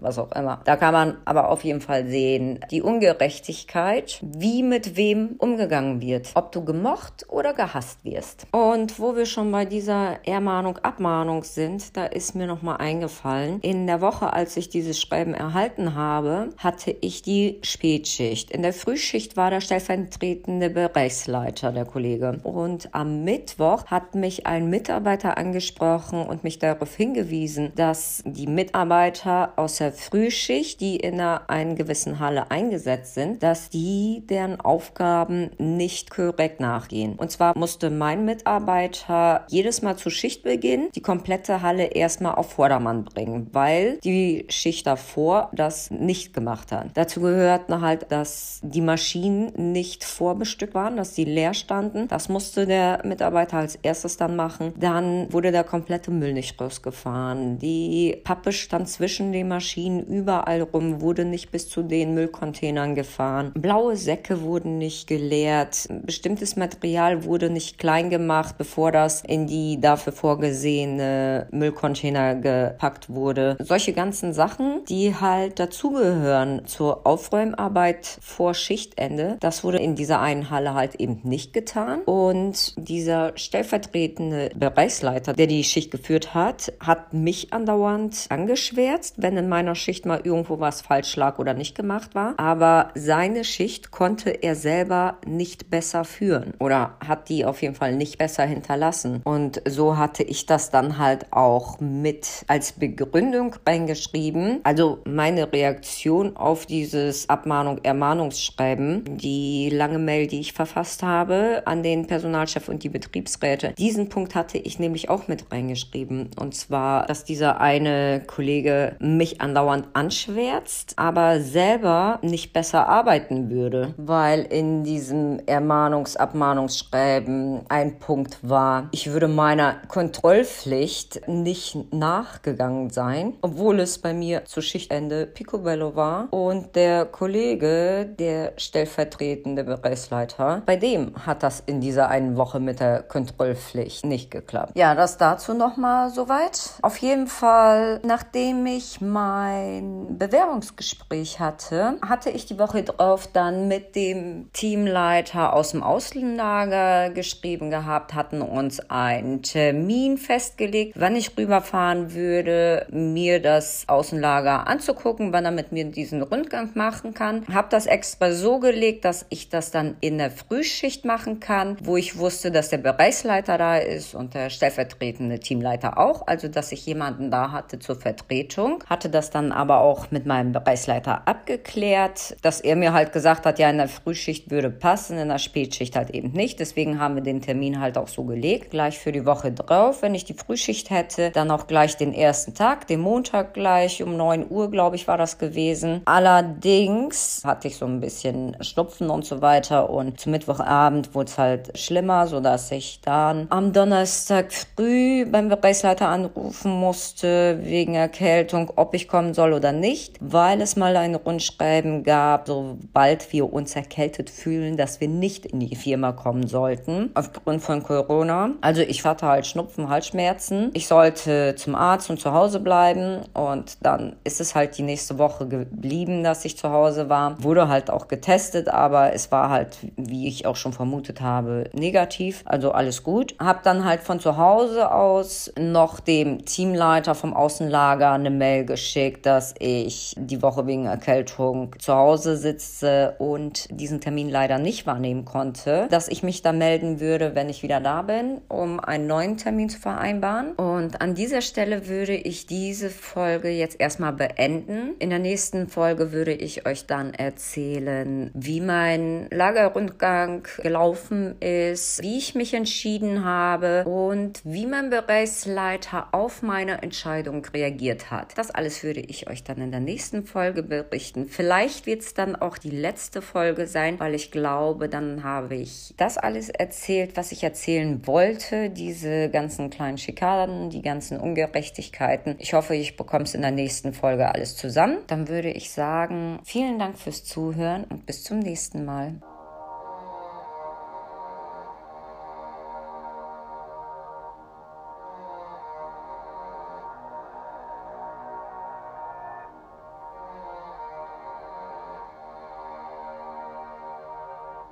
was 0.00 0.18
auch 0.18 0.32
immer. 0.32 0.60
Da 0.64 0.76
kann 0.76 0.92
man 0.92 1.16
aber 1.24 1.50
auf 1.50 1.64
jeden 1.64 1.80
Fall 1.80 2.06
sehen, 2.06 2.60
die 2.70 2.82
Ungerechtigkeit, 2.82 4.18
wie 4.22 4.62
mit 4.62 4.96
wem 4.96 5.36
umgegangen 5.38 6.00
wird. 6.00 6.30
Ob 6.34 6.52
du 6.52 6.64
gemocht 6.64 7.26
oder 7.28 7.54
gehasst 7.54 8.04
wirst. 8.04 8.46
Und 8.52 8.98
wo 8.98 9.16
wir 9.16 9.26
schon 9.26 9.50
bei 9.52 9.64
dieser 9.64 10.18
Ermahnung, 10.26 10.78
Abmahnung 10.78 11.44
sind, 11.44 11.96
da 11.96 12.06
ist 12.06 12.34
mir 12.34 12.46
nochmal 12.46 12.78
eingefallen, 12.78 13.60
in 13.60 13.86
der 13.86 14.00
Woche, 14.00 14.32
als 14.32 14.56
ich 14.56 14.68
dieses 14.68 14.97
Schreiben 15.00 15.34
erhalten 15.34 15.94
habe, 15.94 16.50
hatte 16.58 16.94
ich 17.00 17.22
die 17.22 17.58
Spätschicht. 17.62 18.50
In 18.50 18.62
der 18.62 18.72
Frühschicht 18.72 19.36
war 19.36 19.50
der 19.50 19.60
stellvertretende 19.60 20.70
Bereichsleiter, 20.70 21.72
der 21.72 21.84
Kollege. 21.84 22.40
Und 22.42 22.94
am 22.94 23.24
Mittwoch 23.24 23.86
hat 23.86 24.14
mich 24.14 24.46
ein 24.46 24.70
Mitarbeiter 24.70 25.38
angesprochen 25.38 26.22
und 26.26 26.44
mich 26.44 26.58
darauf 26.58 26.94
hingewiesen, 26.94 27.72
dass 27.76 28.22
die 28.26 28.46
Mitarbeiter 28.46 29.52
aus 29.56 29.76
der 29.76 29.92
Frühschicht, 29.92 30.80
die 30.80 30.96
in 30.96 31.14
einer 31.14 31.48
einen 31.48 31.76
gewissen 31.76 32.20
Halle 32.20 32.50
eingesetzt 32.50 33.14
sind, 33.14 33.42
dass 33.42 33.70
die 33.70 34.22
deren 34.28 34.60
Aufgaben 34.60 35.50
nicht 35.58 36.10
korrekt 36.10 36.60
nachgehen. 36.60 37.14
Und 37.16 37.30
zwar 37.30 37.56
musste 37.56 37.90
mein 37.90 38.24
Mitarbeiter 38.24 39.46
jedes 39.48 39.82
Mal 39.82 39.96
zu 39.96 40.10
Schichtbeginn 40.10 40.88
die 40.94 41.02
komplette 41.02 41.62
Halle 41.62 41.86
erstmal 41.86 42.34
auf 42.34 42.52
Vordermann 42.52 43.04
bringen, 43.04 43.48
weil 43.52 43.98
die 44.04 44.46
Schicht 44.48 44.77
davor 44.82 45.50
das 45.52 45.90
nicht 45.90 46.32
gemacht 46.32 46.72
hat. 46.72 46.88
Dazu 46.94 47.20
gehört 47.20 47.68
halt, 47.68 48.10
dass 48.10 48.60
die 48.62 48.80
Maschinen 48.80 49.72
nicht 49.72 50.04
vorbestückt 50.04 50.74
waren, 50.74 50.96
dass 50.96 51.14
sie 51.14 51.24
leer 51.24 51.54
standen. 51.54 52.08
Das 52.08 52.28
musste 52.28 52.66
der 52.66 53.00
Mitarbeiter 53.04 53.58
als 53.58 53.76
erstes 53.76 54.16
dann 54.16 54.36
machen. 54.36 54.72
Dann 54.78 55.32
wurde 55.32 55.52
der 55.52 55.64
komplette 55.64 56.10
Müll 56.10 56.32
nicht 56.32 56.60
rausgefahren. 56.60 57.58
Die 57.58 58.16
Pappe 58.24 58.52
stand 58.52 58.88
zwischen 58.88 59.32
den 59.32 59.48
Maschinen 59.48 60.04
überall 60.04 60.62
rum, 60.62 61.00
wurde 61.00 61.24
nicht 61.24 61.50
bis 61.50 61.68
zu 61.68 61.82
den 61.82 62.14
Müllcontainern 62.14 62.94
gefahren. 62.94 63.52
Blaue 63.54 63.96
Säcke 63.96 64.42
wurden 64.42 64.78
nicht 64.78 65.06
geleert. 65.06 65.88
Bestimmtes 66.04 66.56
Material 66.56 67.24
wurde 67.24 67.50
nicht 67.50 67.78
klein 67.78 68.10
gemacht, 68.10 68.56
bevor 68.58 68.92
das 68.92 69.22
in 69.22 69.46
die 69.46 69.80
dafür 69.80 70.12
vorgesehene 70.12 71.46
Müllcontainer 71.50 72.34
gepackt 72.34 73.08
wurde. 73.10 73.56
Solche 73.60 73.92
ganzen 73.92 74.32
Sachen, 74.32 74.67
die 74.88 75.14
halt 75.14 75.58
dazugehören 75.58 76.66
zur 76.66 77.06
Aufräumarbeit 77.06 78.18
vor 78.20 78.54
Schichtende, 78.54 79.36
das 79.40 79.64
wurde 79.64 79.78
in 79.78 79.94
dieser 79.94 80.20
einen 80.20 80.50
Halle 80.50 80.74
halt 80.74 80.96
eben 80.96 81.20
nicht 81.24 81.52
getan. 81.52 82.00
Und 82.02 82.74
dieser 82.76 83.32
stellvertretende 83.36 84.50
Bereichsleiter, 84.54 85.32
der 85.32 85.46
die 85.46 85.64
Schicht 85.64 85.90
geführt 85.90 86.34
hat, 86.34 86.72
hat 86.80 87.12
mich 87.12 87.52
andauernd 87.52 88.26
angeschwärzt, 88.28 89.16
wenn 89.18 89.36
in 89.36 89.48
meiner 89.48 89.74
Schicht 89.74 90.06
mal 90.06 90.20
irgendwo 90.22 90.60
was 90.60 90.80
falsch 90.80 91.16
lag 91.16 91.38
oder 91.38 91.54
nicht 91.54 91.74
gemacht 91.74 92.14
war. 92.14 92.34
Aber 92.38 92.90
seine 92.94 93.44
Schicht 93.44 93.90
konnte 93.90 94.30
er 94.30 94.54
selber 94.54 95.18
nicht 95.26 95.70
besser 95.70 96.04
führen 96.04 96.54
oder 96.58 96.94
hat 97.06 97.28
die 97.28 97.44
auf 97.44 97.62
jeden 97.62 97.74
Fall 97.74 97.94
nicht 97.94 98.18
besser 98.18 98.44
hinterlassen. 98.44 99.20
Und 99.24 99.62
so 99.68 99.96
hatte 99.96 100.22
ich 100.22 100.46
das 100.46 100.70
dann 100.70 100.98
halt 100.98 101.32
auch 101.32 101.80
mit 101.80 102.44
als 102.46 102.72
Begründung 102.72 103.56
reingeschrieben. 103.66 104.57
Also 104.64 104.98
meine 105.04 105.52
Reaktion 105.52 106.36
auf 106.36 106.66
dieses 106.66 107.28
Abmahnung, 107.28 107.78
Ermahnungsschreiben, 107.82 109.18
die 109.18 109.70
lange 109.70 109.98
Mail, 109.98 110.26
die 110.26 110.40
ich 110.40 110.52
verfasst 110.52 111.02
habe 111.02 111.62
an 111.64 111.82
den 111.82 112.06
Personalchef 112.06 112.68
und 112.68 112.82
die 112.82 112.88
Betriebsräte. 112.88 113.72
Diesen 113.78 114.08
Punkt 114.08 114.34
hatte 114.34 114.58
ich 114.58 114.78
nämlich 114.78 115.08
auch 115.08 115.28
mit 115.28 115.50
reingeschrieben. 115.50 116.30
Und 116.38 116.54
zwar, 116.54 117.06
dass 117.06 117.24
dieser 117.24 117.60
eine 117.60 118.22
Kollege 118.26 118.96
mich 118.98 119.40
andauernd 119.40 119.88
anschwärzt, 119.92 120.94
aber 120.96 121.40
selber 121.40 122.18
nicht 122.22 122.52
besser 122.52 122.88
arbeiten 122.88 123.50
würde, 123.50 123.94
weil 123.96 124.42
in 124.42 124.84
diesem 124.84 125.38
Ermahnungs-, 125.46 126.16
Abmahnungsschreiben 126.16 127.62
ein 127.68 127.98
Punkt 127.98 128.38
war, 128.42 128.88
ich 128.92 129.12
würde 129.12 129.28
meiner 129.28 129.76
Kontrollpflicht 129.88 131.28
nicht 131.28 131.76
nachgegangen 131.92 132.90
sein, 132.90 133.34
obwohl 133.42 133.80
es 133.80 133.98
bei 133.98 134.12
mir 134.12 134.42
zu 134.48 134.62
Schichtende 134.62 135.26
Picobello 135.26 135.94
war 135.94 136.28
und 136.32 136.74
der 136.74 137.04
Kollege, 137.04 138.08
der 138.18 138.54
stellvertretende 138.56 139.62
Bereichsleiter, 139.62 140.62
bei 140.64 140.76
dem 140.76 141.12
hat 141.26 141.42
das 141.42 141.62
in 141.66 141.82
dieser 141.82 142.08
einen 142.08 142.38
Woche 142.38 142.58
mit 142.58 142.80
der 142.80 143.02
Kontrollpflicht 143.02 144.06
nicht 144.06 144.30
geklappt. 144.30 144.72
Ja, 144.74 144.94
das 144.94 145.18
dazu 145.18 145.52
nochmal 145.52 146.08
soweit. 146.08 146.78
Auf 146.80 146.96
jeden 146.96 147.26
Fall, 147.26 148.00
nachdem 148.02 148.64
ich 148.64 149.02
mein 149.02 150.16
Bewerbungsgespräch 150.18 151.40
hatte, 151.40 151.98
hatte 152.00 152.30
ich 152.30 152.46
die 152.46 152.58
Woche 152.58 152.82
drauf 152.82 153.28
dann 153.30 153.68
mit 153.68 153.96
dem 153.96 154.50
Teamleiter 154.54 155.52
aus 155.52 155.72
dem 155.72 155.82
Außenlager 155.82 157.10
geschrieben 157.10 157.68
gehabt, 157.68 158.14
hatten 158.14 158.40
uns 158.40 158.80
einen 158.88 159.42
Termin 159.42 160.16
festgelegt, 160.16 160.94
wann 160.98 161.16
ich 161.16 161.36
rüberfahren 161.36 162.14
würde, 162.14 162.86
mir 162.90 163.42
das 163.42 163.84
Außenlager 163.88 164.37
anzugucken, 164.46 165.32
wann 165.32 165.44
er 165.44 165.50
mit 165.50 165.72
mir 165.72 165.84
diesen 165.84 166.22
Rundgang 166.22 166.70
machen 166.74 167.14
kann. 167.14 167.46
Habe 167.52 167.68
das 167.70 167.86
extra 167.86 168.32
so 168.32 168.58
gelegt, 168.58 169.04
dass 169.04 169.26
ich 169.28 169.48
das 169.48 169.70
dann 169.70 169.96
in 170.00 170.18
der 170.18 170.30
Frühschicht 170.30 171.04
machen 171.04 171.40
kann, 171.40 171.76
wo 171.82 171.96
ich 171.96 172.18
wusste, 172.18 172.50
dass 172.50 172.68
der 172.68 172.78
Bereichsleiter 172.78 173.58
da 173.58 173.76
ist 173.76 174.14
und 174.14 174.34
der 174.34 174.50
stellvertretende 174.50 175.40
Teamleiter 175.40 175.98
auch, 175.98 176.26
also 176.26 176.48
dass 176.48 176.72
ich 176.72 176.86
jemanden 176.86 177.30
da 177.30 177.52
hatte 177.52 177.78
zur 177.78 177.96
Vertretung. 177.96 178.84
Hatte 178.88 179.10
das 179.10 179.30
dann 179.30 179.52
aber 179.52 179.80
auch 179.80 180.10
mit 180.10 180.26
meinem 180.26 180.52
Bereichsleiter 180.52 181.26
abgeklärt, 181.26 182.36
dass 182.42 182.60
er 182.60 182.76
mir 182.76 182.92
halt 182.92 183.12
gesagt 183.12 183.46
hat, 183.46 183.58
ja, 183.58 183.70
in 183.70 183.78
der 183.78 183.88
Frühschicht 183.88 184.50
würde 184.50 184.70
passen, 184.70 185.18
in 185.18 185.28
der 185.28 185.38
Spätschicht 185.38 185.96
halt 185.96 186.10
eben 186.10 186.32
nicht. 186.32 186.60
Deswegen 186.60 187.00
haben 187.00 187.14
wir 187.14 187.22
den 187.22 187.40
Termin 187.40 187.80
halt 187.80 187.98
auch 187.98 188.08
so 188.08 188.24
gelegt, 188.24 188.70
gleich 188.70 188.98
für 188.98 189.12
die 189.12 189.26
Woche 189.26 189.52
drauf. 189.52 190.02
Wenn 190.02 190.14
ich 190.14 190.24
die 190.24 190.34
Frühschicht 190.34 190.90
hätte, 190.90 191.30
dann 191.30 191.50
auch 191.50 191.66
gleich 191.66 191.96
den 191.96 192.12
ersten 192.12 192.54
Tag, 192.54 192.86
den 192.86 193.00
Montag 193.00 193.54
gleich 193.54 194.02
um 194.02 194.16
9 194.16 194.27
Uhr, 194.50 194.70
glaube 194.70 194.96
ich, 194.96 195.08
war 195.08 195.16
das 195.18 195.38
gewesen. 195.38 196.02
Allerdings 196.04 197.42
hatte 197.44 197.68
ich 197.68 197.76
so 197.76 197.86
ein 197.86 198.00
bisschen 198.00 198.56
Schnupfen 198.62 199.10
und 199.10 199.24
so 199.24 199.40
weiter 199.40 199.90
und 199.90 200.20
zum 200.20 200.32
Mittwochabend 200.32 201.14
wurde 201.14 201.30
es 201.30 201.38
halt 201.38 201.78
schlimmer, 201.78 202.26
sodass 202.26 202.70
ich 202.70 203.00
dann 203.00 203.46
am 203.50 203.72
Donnerstag 203.72 204.52
früh 204.52 205.24
beim 205.26 205.48
Bereichsleiter 205.48 206.08
anrufen 206.08 206.72
musste 206.72 207.60
wegen 207.62 207.94
Erkältung, 207.94 208.72
ob 208.76 208.94
ich 208.94 209.08
kommen 209.08 209.34
soll 209.34 209.52
oder 209.52 209.72
nicht, 209.72 210.16
weil 210.20 210.60
es 210.60 210.76
mal 210.76 210.96
ein 210.96 211.14
Rundschreiben 211.14 212.02
gab, 212.02 212.46
sobald 212.46 213.32
wir 213.32 213.52
uns 213.52 213.74
erkältet 213.76 214.30
fühlen, 214.30 214.76
dass 214.76 215.00
wir 215.00 215.08
nicht 215.08 215.46
in 215.46 215.60
die 215.60 215.76
Firma 215.76 216.12
kommen 216.12 216.46
sollten, 216.46 217.10
aufgrund 217.14 217.62
von 217.62 217.82
Corona. 217.82 218.50
Also 218.60 218.82
ich 218.82 219.04
hatte 219.04 219.26
halt 219.26 219.46
Schnupfen, 219.46 219.88
Halsschmerzen. 219.88 220.70
Ich 220.74 220.86
sollte 220.86 221.54
zum 221.56 221.74
Arzt 221.74 222.10
und 222.10 222.20
zu 222.20 222.32
Hause 222.32 222.60
bleiben 222.60 223.22
und 223.34 223.78
dann 223.82 224.16
ist 224.24 224.40
es 224.40 224.54
halt 224.54 224.76
die 224.78 224.82
nächste 224.82 225.18
Woche 225.18 225.46
geblieben, 225.46 226.22
dass 226.22 226.44
ich 226.44 226.56
zu 226.56 226.70
Hause 226.70 227.08
war. 227.08 227.42
Wurde 227.42 227.68
halt 227.68 227.90
auch 227.90 228.08
getestet, 228.08 228.68
aber 228.68 229.12
es 229.12 229.30
war 229.32 229.50
halt, 229.50 229.78
wie 229.96 230.28
ich 230.28 230.46
auch 230.46 230.56
schon 230.56 230.72
vermutet 230.72 231.20
habe, 231.20 231.70
negativ. 231.72 232.42
Also 232.44 232.72
alles 232.72 233.02
gut. 233.02 233.34
Hab 233.38 233.62
dann 233.62 233.84
halt 233.84 234.00
von 234.00 234.20
zu 234.20 234.36
Hause 234.36 234.92
aus 234.92 235.52
noch 235.58 236.00
dem 236.00 236.44
Teamleiter 236.44 237.14
vom 237.14 237.34
Außenlager 237.34 238.12
eine 238.12 238.30
Mail 238.30 238.64
geschickt, 238.64 239.26
dass 239.26 239.54
ich 239.58 240.14
die 240.18 240.42
Woche 240.42 240.66
wegen 240.66 240.86
Erkältung 240.86 241.74
zu 241.78 241.94
Hause 241.94 242.36
sitze 242.36 243.14
und 243.18 243.68
diesen 243.70 244.00
Termin 244.00 244.28
leider 244.28 244.58
nicht 244.58 244.86
wahrnehmen 244.86 245.24
konnte, 245.24 245.86
dass 245.90 246.08
ich 246.08 246.22
mich 246.22 246.42
da 246.42 246.52
melden 246.52 247.00
würde, 247.00 247.34
wenn 247.34 247.48
ich 247.48 247.62
wieder 247.62 247.80
da 247.80 248.02
bin, 248.02 248.40
um 248.48 248.80
einen 248.80 249.06
neuen 249.06 249.36
Termin 249.36 249.68
zu 249.68 249.78
vereinbaren. 249.78 250.52
Und 250.52 251.00
an 251.00 251.14
dieser 251.14 251.40
Stelle 251.40 251.88
würde 251.88 252.14
ich 252.14 252.46
diese 252.46 252.90
Folge 252.90 253.48
jetzt 253.48 253.80
erstmal 253.80 254.07
beenden. 254.12 254.94
In 254.98 255.10
der 255.10 255.18
nächsten 255.18 255.68
Folge 255.68 256.12
würde 256.12 256.32
ich 256.32 256.66
euch 256.66 256.86
dann 256.86 257.14
erzählen, 257.14 258.30
wie 258.34 258.60
mein 258.60 259.28
Lagerrundgang 259.30 260.46
gelaufen 260.62 261.40
ist, 261.40 262.02
wie 262.02 262.18
ich 262.18 262.34
mich 262.34 262.54
entschieden 262.54 263.24
habe 263.24 263.84
und 263.84 264.40
wie 264.44 264.66
mein 264.66 264.90
Bereichsleiter 264.90 266.08
auf 266.12 266.42
meine 266.42 266.82
Entscheidung 266.82 267.44
reagiert 267.46 268.10
hat. 268.10 268.36
Das 268.36 268.50
alles 268.50 268.82
würde 268.82 269.00
ich 269.00 269.28
euch 269.28 269.44
dann 269.44 269.60
in 269.60 269.70
der 269.70 269.80
nächsten 269.80 270.24
Folge 270.24 270.62
berichten. 270.62 271.26
Vielleicht 271.28 271.86
wird 271.86 272.02
es 272.02 272.14
dann 272.14 272.36
auch 272.36 272.58
die 272.58 272.70
letzte 272.70 273.22
Folge 273.22 273.66
sein, 273.66 273.98
weil 274.00 274.14
ich 274.14 274.30
glaube, 274.30 274.88
dann 274.88 275.24
habe 275.24 275.56
ich 275.56 275.94
das 275.96 276.18
alles 276.18 276.48
erzählt, 276.48 277.16
was 277.16 277.32
ich 277.32 277.42
erzählen 277.42 278.06
wollte. 278.06 278.70
Diese 278.70 279.28
ganzen 279.30 279.70
kleinen 279.70 279.98
Schikaden, 279.98 280.70
die 280.70 280.82
ganzen 280.82 281.18
Ungerechtigkeiten. 281.18 282.36
Ich 282.38 282.54
hoffe, 282.54 282.74
ich 282.74 282.96
bekomme 282.96 283.24
es 283.24 283.34
in 283.34 283.42
der 283.42 283.50
nächsten 283.88 284.00
Folge 284.00 284.32
alles 284.32 284.56
zusammen. 284.56 284.98
Dann 285.06 285.28
würde 285.28 285.50
ich 285.50 285.70
sagen, 285.70 286.40
vielen 286.44 286.78
Dank 286.78 286.98
fürs 286.98 287.24
Zuhören 287.24 287.84
und 287.84 288.06
bis 288.06 288.22
zum 288.22 288.38
nächsten 288.38 288.84
Mal. 288.84 289.14